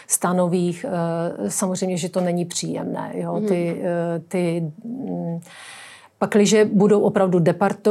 stanových. 0.08 0.86
Eh, 0.86 1.50
samozřejmě, 1.50 1.98
že 1.98 2.10
to 2.10 2.22
není 2.22 2.46
příjemné. 2.46 3.12
Jo? 3.14 3.34
Mhm. 3.34 3.48
Ty, 3.48 3.82
eh, 3.84 4.20
ty 4.28 4.72
mm, 4.84 5.40
Pakliže 6.20 6.66
budou 6.66 7.02
opravdu 7.02 7.40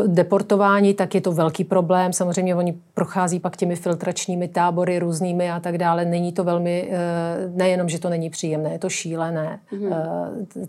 deportováni, 0.07 0.95
tak 0.95 1.15
je 1.15 1.21
to 1.21 1.33
velký 1.33 1.65
problém. 1.65 2.13
Samozřejmě 2.13 2.55
oni 2.55 2.75
prochází 2.95 3.41
pak 3.41 3.57
těmi 3.57 3.77
filtračními 3.77 4.49
tábory 4.49 4.99
různými 4.99 5.51
a 5.51 5.61
tak 5.61 5.79
dále. 5.79 6.05
Není 6.05 6.33
to 6.33 6.45
velmi, 6.45 6.89
eh, 6.91 6.97
nejenom, 7.55 7.89
že 7.89 7.99
to 7.99 8.09
není 8.09 8.31
příjemné, 8.31 8.73
je 8.73 8.79
to 8.79 8.89
šílené. 8.89 9.59
Mm. 9.73 9.93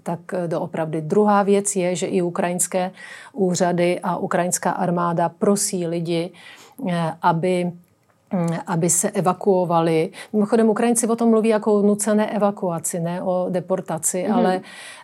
Tak 0.03 0.19
doopravdy. 0.47 1.01
Druhá 1.01 1.43
věc 1.43 1.75
je, 1.75 1.95
že 1.95 2.07
i 2.07 2.21
ukrajinské 2.21 2.91
úřady 3.33 3.99
a 4.03 4.17
ukrajinská 4.17 4.71
armáda 4.71 5.29
prosí 5.29 5.87
lidi, 5.87 6.31
aby 7.21 7.65
Mm, 7.65 7.79
aby 8.67 8.89
se 8.89 9.09
evakuovali. 9.09 10.11
Mimochodem, 10.33 10.69
Ukrajinci 10.69 11.07
o 11.07 11.15
tom 11.15 11.29
mluví 11.29 11.49
jako 11.49 11.73
o 11.73 11.81
nucené 11.81 12.29
evakuaci, 12.29 12.99
ne 12.99 13.21
o 13.21 13.47
deportaci, 13.49 14.23
mm-hmm. 14.23 14.35
ale, 14.35 14.61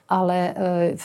ale 0.10 0.54
eh, 0.56 0.96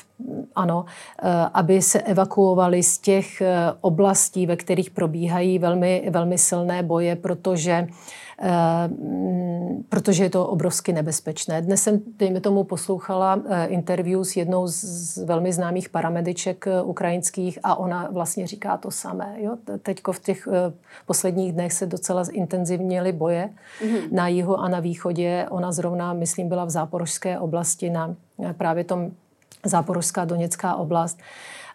ano, 0.54 0.84
eh, 1.22 1.28
aby 1.54 1.82
se 1.82 2.00
evakuovali 2.00 2.82
z 2.82 2.98
těch 2.98 3.40
eh, 3.40 3.54
oblastí, 3.80 4.46
ve 4.46 4.56
kterých 4.56 4.90
probíhají 4.90 5.58
velmi, 5.58 6.08
velmi 6.10 6.38
silné 6.38 6.82
boje, 6.82 7.16
protože 7.16 7.86
protože 9.88 10.24
je 10.24 10.30
to 10.30 10.46
obrovsky 10.46 10.92
nebezpečné. 10.92 11.62
Dnes 11.62 11.82
jsem, 11.82 12.00
dejme 12.18 12.40
tomu, 12.40 12.64
poslouchala 12.64 13.40
eh, 13.48 13.66
interview 13.66 14.22
s 14.22 14.36
jednou 14.36 14.66
z 14.66 15.16
velmi 15.16 15.52
známých 15.52 15.88
paramediček 15.88 16.66
eh, 16.66 16.82
ukrajinských 16.82 17.58
a 17.62 17.74
ona 17.76 18.08
vlastně 18.12 18.46
říká 18.46 18.76
to 18.76 18.90
samé. 18.90 19.36
Jo? 19.38 19.56
Teďko 19.82 20.12
v 20.12 20.20
těch 20.20 20.48
posledních 21.06 21.52
dnech 21.52 21.72
se 21.72 21.86
docela 21.86 22.22
intenzivněly 22.32 23.12
boje 23.12 23.50
mm-hmm. 23.80 24.12
na 24.12 24.28
jihu 24.28 24.56
a 24.56 24.68
na 24.68 24.80
východě. 24.80 25.46
Ona 25.50 25.72
zrovna, 25.72 26.12
myslím, 26.12 26.48
byla 26.48 26.64
v 26.64 26.70
záporožské 26.70 27.38
oblasti 27.38 27.90
na 27.90 28.14
právě 28.56 28.84
tom 28.84 29.10
záporožská 29.64 30.24
Doněcká 30.24 30.74
oblast 30.74 31.18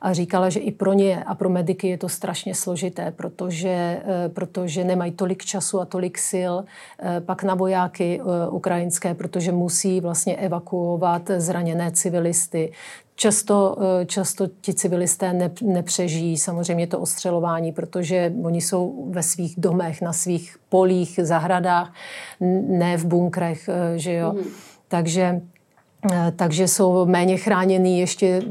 a 0.02 0.14
říkala, 0.14 0.50
že 0.50 0.60
i 0.60 0.72
pro 0.72 0.94
ně 0.94 1.24
a 1.24 1.36
pro 1.36 1.50
mediky 1.50 1.88
je 1.88 1.98
to 1.98 2.10
strašně 2.10 2.56
složité, 2.56 3.12
protože, 3.12 3.70
eh, 3.70 4.30
protože 4.30 4.84
nemají 4.84 5.12
tolik 5.12 5.46
času 5.46 5.82
a 5.82 5.86
tolik 5.86 6.18
sil 6.32 6.54
eh, 6.64 7.22
pak 7.22 7.44
na 7.44 7.56
vojáky 7.56 8.22
eh, 8.22 8.50
ukrajinské, 8.50 9.14
protože 9.14 9.52
musí 9.52 10.02
vlastně 10.02 10.36
evakuovat 10.36 11.32
zraněné 11.38 11.92
civilisty. 11.92 12.72
Často, 13.16 13.78
často 14.06 14.48
ti 14.62 14.74
civilisté 14.74 15.34
ne, 15.34 15.52
nepřežijí 15.62 16.38
samozřejmě 16.38 16.88
to 16.88 17.00
ostřelování, 17.00 17.72
protože 17.72 18.34
oni 18.44 18.62
jsou 18.62 19.08
ve 19.10 19.24
svých 19.24 19.54
domech, 19.58 20.02
na 20.02 20.14
svých 20.14 20.58
polích, 20.70 21.20
zahradách, 21.24 21.94
ne 22.68 22.98
v 22.98 23.06
bunkrech, 23.06 23.70
že 23.96 24.14
jo. 24.14 24.34
Mm. 24.34 24.44
Takže 24.88 25.42
takže 26.36 26.68
jsou 26.68 27.06
méně 27.06 27.38
chráněný 27.38 28.00
ještě 28.00 28.42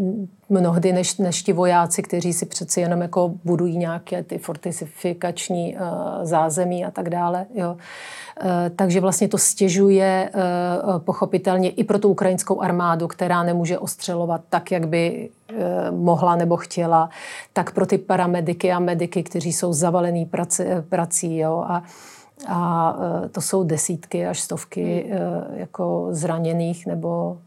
mnohdy 0.48 0.92
než, 0.92 1.16
než 1.16 1.42
ti 1.42 1.52
vojáci, 1.52 2.02
kteří 2.02 2.32
si 2.32 2.46
přeci 2.46 2.80
jenom 2.80 3.02
jako 3.02 3.32
budují 3.44 3.76
nějaké 3.76 4.22
ty 4.22 4.38
fortifikační 4.38 5.76
uh, 5.76 5.80
zázemí 6.22 6.84
a 6.84 6.90
tak 6.90 7.10
dále. 7.10 7.46
Jo. 7.54 7.70
Uh, 7.72 8.48
takže 8.76 9.00
vlastně 9.00 9.28
to 9.28 9.38
stěžuje 9.38 10.30
uh, 10.34 10.98
pochopitelně 10.98 11.70
i 11.70 11.84
pro 11.84 11.98
tu 11.98 12.08
ukrajinskou 12.08 12.60
armádu, 12.60 13.08
která 13.08 13.42
nemůže 13.42 13.78
ostřelovat 13.78 14.40
tak, 14.48 14.70
jak 14.70 14.88
by 14.88 15.28
mohla 15.90 16.36
nebo 16.36 16.56
chtěla, 16.56 17.10
tak 17.52 17.74
pro 17.74 17.86
ty 17.86 17.98
paramediky 17.98 18.72
a 18.72 18.78
mediky, 18.78 19.22
kteří 19.22 19.52
jsou 19.52 19.72
zavalený 19.72 20.30
prací. 20.88 21.38
Jo. 21.38 21.64
A, 21.68 21.82
a 22.48 22.96
to 23.32 23.40
jsou 23.40 23.64
desítky 23.64 24.26
až 24.26 24.40
stovky 24.40 25.10
hmm. 25.10 25.58
jako 25.58 26.08
zraněných 26.10 26.86
nebo 26.86 27.38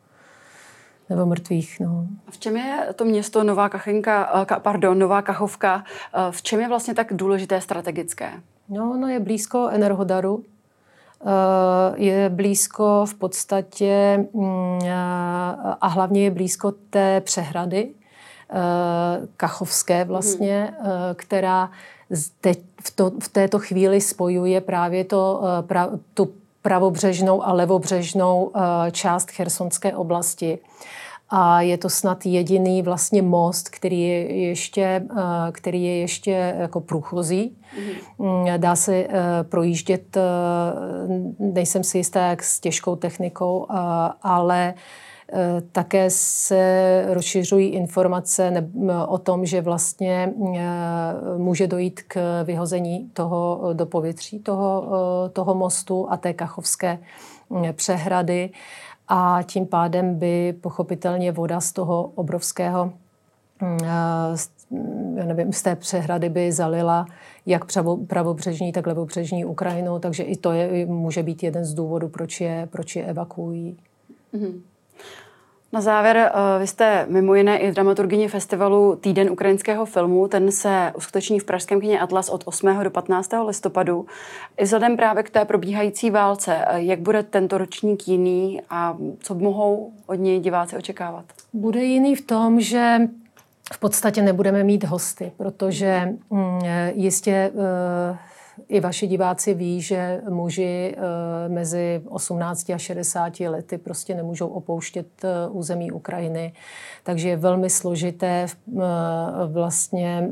nebo 1.10 1.26
mrtvých. 1.26 1.80
No. 1.80 2.08
V 2.30 2.40
čem 2.40 2.58
je 2.58 2.88
to 2.96 3.06
město 3.06 3.44
Nová 3.44 3.70
Kachenka, 3.70 4.46
eh, 4.52 4.60
pardon, 4.60 5.00
Nová 5.00 5.22
Kachovka, 5.22 5.84
v 6.32 6.42
čem 6.42 6.60
je 6.60 6.68
vlastně 6.68 6.94
tak 6.94 7.14
důležité 7.14 7.62
strategické? 7.62 8.32
No, 8.70 8.98
no 8.98 9.08
je 9.08 9.20
blízko 9.20 9.68
Enerhodaru, 9.68 10.44
eh, 10.44 11.26
je 11.96 12.30
blízko 12.30 13.06
v 13.10 13.14
podstatě 13.14 14.26
mm, 14.34 14.80
a 15.82 15.88
hlavně 15.88 16.24
je 16.24 16.32
blízko 16.32 16.72
té 16.72 17.22
přehrady 17.22 17.90
kachovské 19.38 20.06
vlastně, 20.06 20.74
mm. 20.80 20.88
která 21.16 21.72
teď 22.42 22.60
v, 22.84 22.92
to, 22.96 23.12
v 23.24 23.30
této 23.30 23.60
chvíli 23.60 24.02
spojuje 24.02 24.62
právě 24.62 25.04
to, 25.04 25.42
pra, 25.62 25.90
tu 26.14 26.30
pravobřežnou 26.62 27.46
a 27.46 27.54
levobřežnou 27.54 28.52
část 28.92 29.32
Chersonské 29.32 29.96
oblasti 29.96 30.60
a 31.36 31.62
je 31.62 31.78
to 31.78 31.90
snad 31.90 32.26
jediný 32.26 32.82
vlastně 32.82 33.22
most, 33.22 33.70
který 33.70 34.02
je 34.02 34.36
ještě, 34.36 34.82
eh, 34.82 35.52
který 35.52 35.84
je 35.84 35.98
ještě 35.98 36.56
jako 36.60 36.82
průchozí. 36.82 37.58
Mm-hmm. 38.20 38.58
Dá 38.58 38.76
se 38.76 38.96
eh, 38.96 39.10
projíždět, 39.44 40.18
eh, 40.18 40.22
nejsem 41.40 41.84
si 41.84 41.98
jistá, 41.98 42.28
jak 42.28 42.44
s 42.44 42.60
těžkou 42.60 42.96
technikou, 42.96 43.68
ale 44.22 44.74
také 45.72 46.10
se 46.10 47.06
rozšiřují 47.10 47.70
informace 47.70 48.70
o 49.08 49.18
tom, 49.18 49.46
že 49.46 49.62
vlastně 49.62 50.34
může 51.38 51.68
dojít 51.68 52.02
k 52.08 52.44
vyhození 52.44 53.10
toho 53.14 53.70
do 53.74 53.86
povětří 53.86 54.40
toho, 54.40 54.90
toho 55.34 55.56
mostu 55.56 56.08
a 56.10 56.18
té 56.18 56.34
kachovské 56.34 57.00
mm, 57.50 57.74
přehrady 57.74 58.50
a 59.08 59.40
tím 59.46 59.66
pádem 59.66 60.16
by 60.16 60.54
pochopitelně 60.62 61.32
voda 61.32 61.62
z 61.62 61.72
toho 61.72 62.12
obrovského 62.16 62.94
mm, 63.62 63.78
já 65.16 65.26
nevím, 65.26 65.54
z 65.54 65.62
té 65.62 65.76
přehrady 65.76 66.30
by 66.30 66.52
zalila 66.52 67.06
jak 67.46 67.74
pravo, 67.74 67.98
pravobřežní, 67.98 68.72
tak 68.72 68.88
levobřežní 68.88 69.46
Ukrajinu, 69.46 70.00
takže 70.00 70.24
i 70.24 70.36
to 70.36 70.52
je, 70.52 70.86
může 70.86 71.24
být 71.24 71.44
jeden 71.44 71.66
z 71.66 71.74
důvodů, 71.74 72.10
proč 72.10 72.42
je, 72.42 72.68
proč 72.72 72.96
je 72.96 73.06
evakuují. 73.06 73.78
Mm-hmm. 74.34 74.62
Na 75.74 75.82
závěr, 75.82 76.18
eh, 76.18 76.60
vy 76.60 76.68
jste 76.68 77.06
mimo 77.10 77.36
jiné 77.36 77.58
i 77.58 77.72
dramaturgyně 77.72 78.30
festivalu 78.30 78.96
Týden 78.96 79.30
ukrajinského 79.30 79.86
filmu. 79.86 80.28
Ten 80.28 80.52
se 80.52 80.92
uskuteční 80.96 81.40
v 81.40 81.44
Pražském 81.44 81.82
kyně 81.82 82.00
Atlas 82.00 82.30
od 82.30 82.42
8. 82.46 82.84
do 82.84 82.92
15. 82.92 83.44
listopadu. 83.44 84.06
I 84.58 84.64
vzhledem 84.64 84.98
právě 84.98 85.24
k 85.24 85.30
té 85.30 85.46
probíhající 85.46 86.10
válce, 86.10 86.66
eh, 86.68 86.82
jak 86.82 87.00
bude 87.00 87.24
tento 87.24 87.58
ročník 87.58 88.08
jiný 88.08 88.62
a 88.70 88.98
co 89.20 89.36
mohou 89.36 89.92
od 90.08 90.16
něj 90.16 90.40
diváci 90.40 90.78
očekávat? 90.78 91.26
Bude 91.54 91.84
jiný 91.84 92.16
v 92.16 92.26
tom, 92.26 92.62
že 92.62 92.98
v 93.74 93.80
podstatě 93.80 94.22
nebudeme 94.22 94.64
mít 94.64 94.84
hosty, 94.84 95.32
protože 95.38 96.14
mm, 96.30 96.60
jistě 96.96 97.52
uh, 97.54 98.18
i 98.70 98.80
vaši 98.80 99.08
diváci 99.08 99.54
ví, 99.54 99.82
že 99.82 100.22
muži 100.30 100.96
eh, 100.98 101.50
mezi 101.50 102.02
18 102.10 102.70
a 102.70 102.78
60 102.78 103.40
lety 103.40 103.78
prostě 103.78 104.16
nemůžou 104.16 104.48
opouštět 104.48 105.08
eh, 105.24 105.50
území 105.50 105.92
Ukrajiny. 105.92 106.54
Takže 107.04 107.30
je 107.30 107.38
velmi 107.38 107.70
složité 107.70 108.46
eh, 108.46 108.82
vlastně 109.48 110.30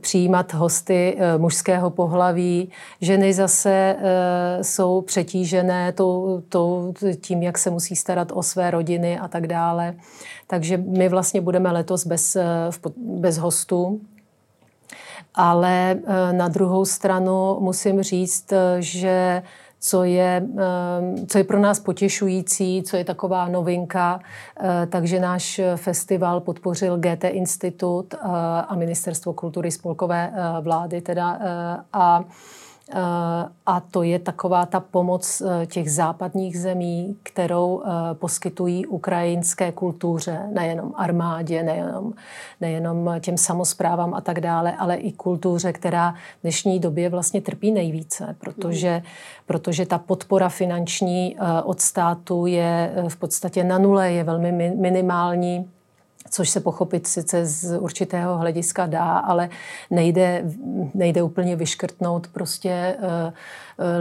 přijímat 0.00 0.54
hosty 0.54 1.18
mužského 1.38 1.90
pohlaví. 1.90 2.70
Ženy 3.00 3.32
zase 3.32 3.96
jsou 4.62 5.00
přetížené 5.00 5.92
tou, 5.92 6.94
tím, 7.20 7.42
jak 7.42 7.58
se 7.58 7.70
musí 7.70 7.96
starat 7.96 8.32
o 8.34 8.42
své 8.42 8.70
rodiny 8.70 9.18
a 9.18 9.28
tak 9.28 9.46
dále. 9.46 9.94
Takže 10.46 10.76
my 10.76 11.08
vlastně 11.08 11.40
budeme 11.40 11.72
letos 11.72 12.06
bez, 12.06 12.36
bez 12.96 13.38
hostů. 13.38 14.00
Ale 15.34 16.00
na 16.32 16.48
druhou 16.48 16.84
stranu 16.84 17.56
musím 17.60 18.02
říct, 18.02 18.52
že 18.78 19.42
co 19.80 20.04
je, 20.04 20.46
ehm, 20.58 21.26
co 21.26 21.38
je 21.38 21.44
pro 21.44 21.58
nás 21.58 21.80
potěšující, 21.80 22.82
co 22.82 22.96
je 22.96 23.04
taková 23.04 23.48
novinka. 23.48 24.20
Eh, 24.60 24.86
takže 24.86 25.20
náš 25.20 25.60
festival 25.76 26.40
podpořil 26.40 26.98
GT 26.98 27.24
Institut 27.24 28.14
eh, 28.14 28.18
a 28.68 28.74
Ministerstvo 28.74 29.32
kultury 29.32 29.70
spolkové 29.70 30.32
eh, 30.32 30.60
vlády 30.60 31.00
teda 31.00 31.38
a 31.92 32.24
a 33.66 33.80
to 33.90 34.02
je 34.02 34.18
taková 34.18 34.66
ta 34.66 34.80
pomoc 34.80 35.42
eh, 35.42 35.66
těch 35.66 35.92
západních 35.92 36.60
zemí, 36.60 37.16
kterou 37.22 37.82
eh, 37.82 38.14
poskytují 38.14 38.86
ukrajinské 38.86 39.72
kultuře, 39.72 40.48
nejenom 40.52 40.92
armádě, 40.96 41.62
nejenom, 41.62 42.12
nejenom 42.60 43.10
těm 43.20 43.38
samozprávám 43.38 44.14
a 44.14 44.20
tak 44.20 44.40
dále, 44.40 44.76
ale 44.76 44.96
i 44.96 45.12
kultuře, 45.12 45.72
která 45.72 46.12
v 46.12 46.42
dnešní 46.42 46.78
době 46.78 47.08
vlastně 47.08 47.40
trpí 47.40 47.72
nejvíce, 47.72 48.36
protože, 48.38 48.96
mm. 48.96 49.02
protože 49.46 49.86
ta 49.86 49.98
podpora 49.98 50.48
finanční 50.48 51.36
eh, 51.36 51.62
od 51.62 51.80
státu 51.80 52.46
je 52.46 52.94
v 53.08 53.16
podstatě 53.16 53.64
na 53.64 53.78
nule, 53.78 54.12
je 54.12 54.24
velmi 54.24 54.52
minimální 54.76 55.70
což 56.30 56.50
se 56.50 56.60
pochopit 56.60 57.06
sice 57.06 57.46
z 57.46 57.78
určitého 57.78 58.38
hlediska 58.38 58.86
dá, 58.86 59.18
ale 59.18 59.48
nejde, 59.90 60.44
nejde 60.94 61.22
úplně 61.22 61.56
vyškrtnout 61.56 62.26
prostě 62.26 62.96
uh, 62.98 63.32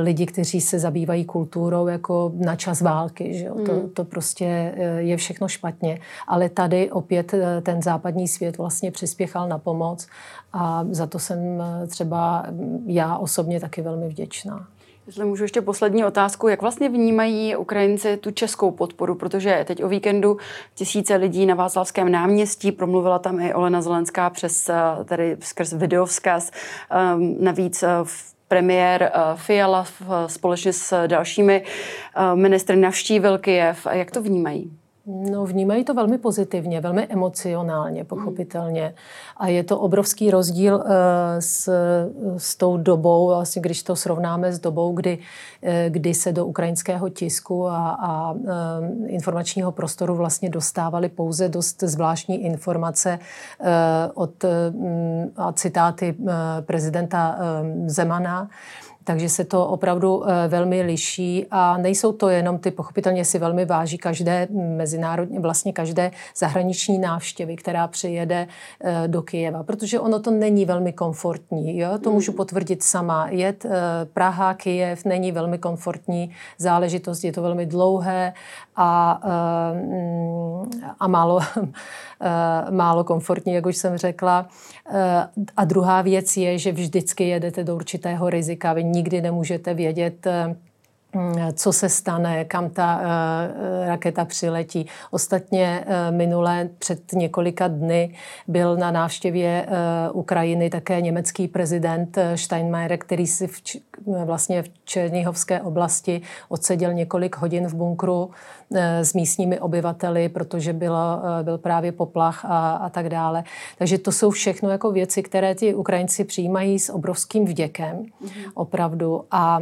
lidi, 0.04 0.26
kteří 0.26 0.62
se 0.62 0.80
zabývají 0.80 1.26
kulturou 1.26 1.88
jako 1.88 2.32
na 2.36 2.56
čas 2.56 2.82
války. 2.82 3.34
Že 3.34 3.46
jo? 3.46 3.56
Mm. 3.56 3.66
To, 3.66 3.72
hmm. 3.72 3.90
to 3.90 4.04
prostě 4.04 4.74
je 4.98 5.18
všechno 5.18 5.48
špatně. 5.48 6.00
Ale 6.28 6.50
tady 6.50 6.92
opět 6.92 7.34
ten 7.64 7.82
západní 7.82 8.28
svět 8.28 8.58
vlastně 8.58 8.92
přispěchal 8.92 9.48
na 9.48 9.58
pomoc 9.58 10.08
a 10.54 10.86
za 10.92 11.08
to 11.08 11.20
jsem 11.20 11.40
třeba 11.88 12.46
já 12.86 13.18
osobně 13.18 13.60
taky 13.60 13.82
velmi 13.82 14.10
vděčná. 14.10 14.68
Jestli 15.10 15.26
můžu 15.26 15.44
ještě 15.44 15.62
poslední 15.62 16.06
otázku, 16.06 16.48
jak 16.48 16.62
vlastně 16.62 16.90
vnímají 16.90 17.56
Ukrajinci 17.56 18.18
tu 18.18 18.32
českou 18.32 18.72
podporu, 18.72 19.16
protože 19.16 19.64
teď 19.68 19.84
o 19.84 19.88
víkendu 19.88 20.38
tisíce 20.76 21.16
lidí 21.16 21.46
na 21.46 21.56
Václavském 21.56 22.12
náměstí, 22.12 22.72
promluvila 22.72 23.20
tam 23.20 23.40
i 23.40 23.54
Olena 23.54 23.82
Zelenská 23.82 24.30
přes 24.30 24.70
eh, 24.70 24.74
tady 25.06 25.38
skrz 25.40 25.74
videovzkaz, 25.74 26.52
um, 27.16 27.36
navíc 27.40 27.84
eh, 27.84 27.88
v 28.04 28.34
premiér 28.48 29.04
eh, 29.04 29.12
Fiala 29.36 29.86
společně 30.28 30.74
s 30.74 31.08
dalšími 31.08 31.64
ministry 32.36 32.76
navštívil 32.76 33.38
Kyjev. 33.38 33.88
Jak 33.92 34.12
to 34.12 34.22
vnímají? 34.22 34.79
No, 35.12 35.46
vnímají 35.46 35.84
to 35.84 35.94
velmi 35.94 36.18
pozitivně, 36.18 36.82
velmi 36.82 37.08
emocionálně, 37.10 38.04
pochopitelně. 38.04 38.94
A 39.38 39.48
je 39.48 39.64
to 39.64 39.80
obrovský 39.80 40.32
rozdíl 40.32 40.76
uh, 40.76 40.84
s, 41.40 41.70
s 42.38 42.56
tou 42.56 42.78
dobou, 42.78 43.28
vlastně, 43.28 43.62
když 43.62 43.84
to 43.84 43.96
srovnáme 43.96 44.54
s 44.54 44.60
dobou, 44.60 44.94
kdy, 44.94 45.18
uh, 45.18 45.70
kdy 45.90 46.14
se 46.14 46.32
do 46.32 46.46
ukrajinského 46.46 47.10
tisku 47.10 47.68
a, 47.68 47.90
a 47.90 48.32
uh, 48.32 48.40
informačního 49.06 49.72
prostoru 49.72 50.16
vlastně 50.16 50.50
dostávaly 50.50 51.10
pouze 51.10 51.50
dost 51.50 51.84
zvláštní 51.84 52.46
informace 52.46 53.20
od 54.14 54.44
um, 54.44 55.32
a 55.36 55.54
citáty 55.54 56.16
prezidenta 56.66 57.38
Zemana. 57.86 58.50
Takže 59.10 59.30
se 59.30 59.44
to 59.44 59.68
opravdu 59.68 60.24
eh, 60.30 60.48
velmi 60.48 60.82
liší 60.82 61.46
a 61.52 61.78
nejsou 61.78 62.12
to 62.12 62.30
jenom 62.30 62.58
ty, 62.58 62.72
pochopitelně 62.72 63.26
si 63.26 63.40
velmi 63.40 63.66
váží 63.66 63.98
každé 63.98 64.48
mezinárodně, 64.52 65.40
vlastně 65.40 65.74
každé 65.74 66.12
zahraniční 66.36 67.00
návštěvy, 67.00 67.56
která 67.56 67.88
přijede 67.88 68.48
eh, 68.84 69.08
do 69.08 69.22
Kyjeva, 69.22 69.64
protože 69.64 70.00
ono 70.00 70.20
to 70.20 70.32
není 70.32 70.66
velmi 70.66 70.94
komfortní. 70.94 71.78
Jo? 71.78 71.98
To 71.98 72.12
můžu 72.12 72.32
mm. 72.32 72.38
potvrdit 72.38 72.84
sama. 72.84 73.28
Jet 73.30 73.66
eh, 73.66 73.70
Praha, 74.14 74.54
Kyjev 74.54 75.06
není 75.06 75.32
velmi 75.32 75.58
komfortní 75.58 76.32
záležitost, 76.58 77.24
je 77.24 77.32
to 77.32 77.42
velmi 77.42 77.66
dlouhé 77.66 78.34
a, 78.76 79.22
a 81.00 81.08
málo, 81.08 81.40
málo 82.70 83.04
komfortní, 83.04 83.54
jak 83.54 83.66
už 83.66 83.78
jsem 83.78 83.98
řekla. 83.98 84.48
A 85.58 85.66
druhá 85.66 86.02
věc 86.02 86.38
je, 86.38 86.58
že 86.58 86.72
vždycky 86.72 87.28
jedete 87.28 87.64
do 87.64 87.76
určitého 87.76 88.30
rizika. 88.30 88.74
Vy 88.74 88.84
nikdy 89.00 89.22
nemůžete 89.22 89.74
vědět, 89.74 90.28
eh, 90.28 90.56
co 91.54 91.74
se 91.74 91.90
stane, 91.90 92.46
kam 92.46 92.70
ta 92.70 93.00
uh, 93.00 93.88
raketa 93.88 94.26
přiletí. 94.26 94.86
Ostatně 95.12 95.86
uh, 95.86 96.16
minule 96.16 96.70
před 96.80 97.14
několika 97.14 97.68
dny 97.68 98.14
byl 98.48 98.78
na 98.78 98.92
návštěvě 98.92 99.68
uh, 99.68 100.20
Ukrajiny 100.20 100.70
také 100.70 101.02
německý 101.02 101.48
prezident 101.48 102.18
Steinmeier, 102.36 102.98
který 102.98 103.28
si 103.28 103.48
v, 103.48 103.62
vlastně 104.26 104.64
v 104.64 104.70
Černihovské 104.86 105.62
oblasti 105.62 106.22
odseděl 106.50 106.94
několik 106.94 107.38
hodin 107.38 107.68
v 107.68 107.74
bunkru 107.74 108.30
s 109.02 109.14
místními 109.14 109.60
obyvateli, 109.60 110.30
protože 110.30 110.74
bylo, 110.74 111.22
byl 111.44 111.58
právě 111.58 111.92
poplach 111.92 112.46
a, 112.46 112.72
a 112.72 112.90
tak 112.90 113.10
dále. 113.10 113.44
Takže 113.78 113.98
to 113.98 114.12
jsou 114.12 114.30
všechno 114.30 114.70
jako 114.70 114.92
věci, 114.92 115.24
které 115.24 115.56
ti 115.56 115.74
Ukrajinci 115.74 116.24
přijímají 116.24 116.80
s 116.80 116.90
obrovským 116.90 117.46
vděkem, 117.46 117.98
mm-hmm. 117.98 118.52
opravdu. 118.54 119.26
A 119.32 119.60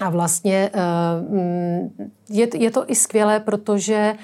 a 0.00 0.10
vlastně 0.10 0.70
eh, 0.74 0.80
mm, 1.28 2.10
je, 2.28 2.48
to 2.70 2.84
i 2.90 2.94
skvělé, 2.94 3.40
protože, 3.40 4.14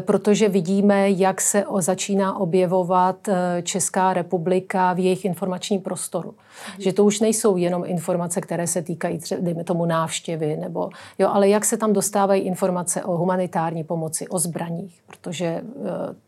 protože 0.00 0.48
vidíme, 0.48 1.10
jak 1.10 1.40
se 1.40 1.64
začíná 1.78 2.36
objevovat 2.36 3.28
eh, 3.28 3.62
Česká 3.62 4.12
republika 4.12 4.92
v 4.92 4.98
jejich 4.98 5.24
informačním 5.24 5.80
prostoru. 5.80 6.34
Že 6.78 6.92
to 6.92 7.04
už 7.04 7.20
nejsou 7.20 7.56
jenom 7.56 7.84
informace, 7.86 8.40
které 8.40 8.66
se 8.66 8.82
týkají, 8.82 9.18
třeba, 9.18 9.40
dejme 9.44 9.64
tomu, 9.64 9.86
návštěvy, 9.86 10.56
nebo, 10.56 10.90
jo, 11.18 11.28
ale 11.32 11.48
jak 11.48 11.64
se 11.64 11.76
tam 11.76 11.92
dostávají 11.92 12.42
informace 12.42 13.04
o 13.04 13.16
humanitární 13.16 13.84
pomoci, 13.84 14.28
o 14.28 14.38
zbraních, 14.38 15.00
protože 15.06 15.46
eh, 15.46 15.62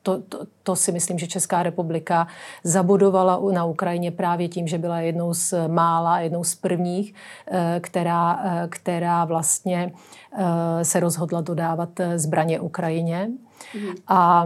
to, 0.02 0.22
to, 0.28 0.38
to 0.62 0.76
si 0.76 0.92
myslím, 0.92 1.18
že 1.18 1.26
Česká 1.26 1.62
republika 1.62 2.26
zabudovala 2.64 3.40
na 3.52 3.64
Ukrajině 3.64 4.10
právě 4.10 4.48
tím, 4.48 4.68
že 4.68 4.78
byla 4.78 5.00
jednou 5.00 5.34
z 5.34 5.54
mála, 5.68 6.20
jednou 6.20 6.44
z 6.44 6.54
prvních, 6.54 7.14
eh, 7.46 7.80
která, 7.82 8.40
eh, 8.44 8.68
která 8.68 9.24
vlastně 9.24 9.92
se 10.82 11.00
rozhodla 11.00 11.40
dodávat 11.40 11.88
zbraně 12.16 12.60
Ukrajině. 12.60 13.30
Mhm. 13.74 13.94
A 14.08 14.44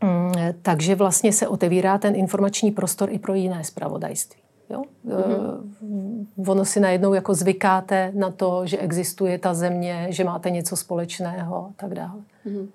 mm, 0.00 0.32
takže 0.62 0.94
vlastně 0.94 1.32
se 1.32 1.48
otevírá 1.48 1.98
ten 1.98 2.16
informační 2.16 2.70
prostor 2.70 3.08
i 3.12 3.18
pro 3.18 3.34
jiné 3.34 3.64
zpravodajství. 3.64 4.40
Jo? 4.70 4.82
Mm-hmm. 5.06 6.50
Ono 6.50 6.64
si 6.64 6.80
najednou 6.80 7.14
jako 7.14 7.34
zvykáte 7.34 8.12
na 8.14 8.30
to, 8.30 8.66
že 8.66 8.78
existuje 8.78 9.38
ta 9.38 9.54
země, 9.54 10.06
že 10.10 10.24
máte 10.24 10.50
něco 10.50 10.76
společného 10.76 11.56
a 11.56 11.72
tak 11.76 11.94
dále. 11.94 12.20
Mm-hmm. 12.46 12.68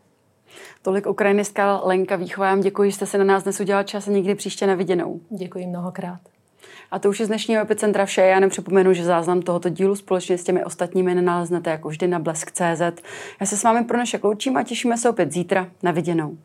Tolik 0.81 1.07
ukrajinská 1.07 1.81
Lenka 1.83 2.15
Výchová. 2.15 2.57
Děkuji, 2.57 2.89
že 2.89 2.95
jste 2.95 3.05
se 3.05 3.17
na 3.17 3.23
nás 3.23 3.43
dnes 3.43 3.59
udělal 3.59 3.83
čas 3.83 4.07
a 4.07 4.11
někdy 4.11 4.35
příště 4.35 4.67
na 4.67 4.75
viděnou. 4.75 5.19
Děkuji 5.29 5.67
mnohokrát. 5.67 6.19
A 6.95 6.99
to 6.99 7.09
už 7.09 7.19
je 7.19 7.25
z 7.25 7.29
dnešního 7.29 7.61
epicentra 7.61 8.05
vše. 8.05 8.21
Já 8.21 8.39
nepřipomenu, 8.39 8.93
že 8.93 9.03
záznam 9.03 9.41
tohoto 9.41 9.69
dílu 9.69 9.95
společně 9.95 10.37
s 10.37 10.43
těmi 10.43 10.65
ostatními 10.65 11.15
nenaleznete 11.15 11.69
jako 11.69 11.89
vždy 11.89 12.07
na 12.07 12.19
blesk.cz. 12.19 13.01
Já 13.39 13.45
se 13.45 13.57
s 13.57 13.63
vámi 13.63 13.85
pro 13.85 13.97
naše 13.97 14.19
loučím 14.23 14.57
a 14.57 14.63
těšíme 14.63 14.97
se 14.97 15.09
opět 15.09 15.31
zítra 15.31 15.67
na 15.83 15.91
viděnou. 15.91 16.37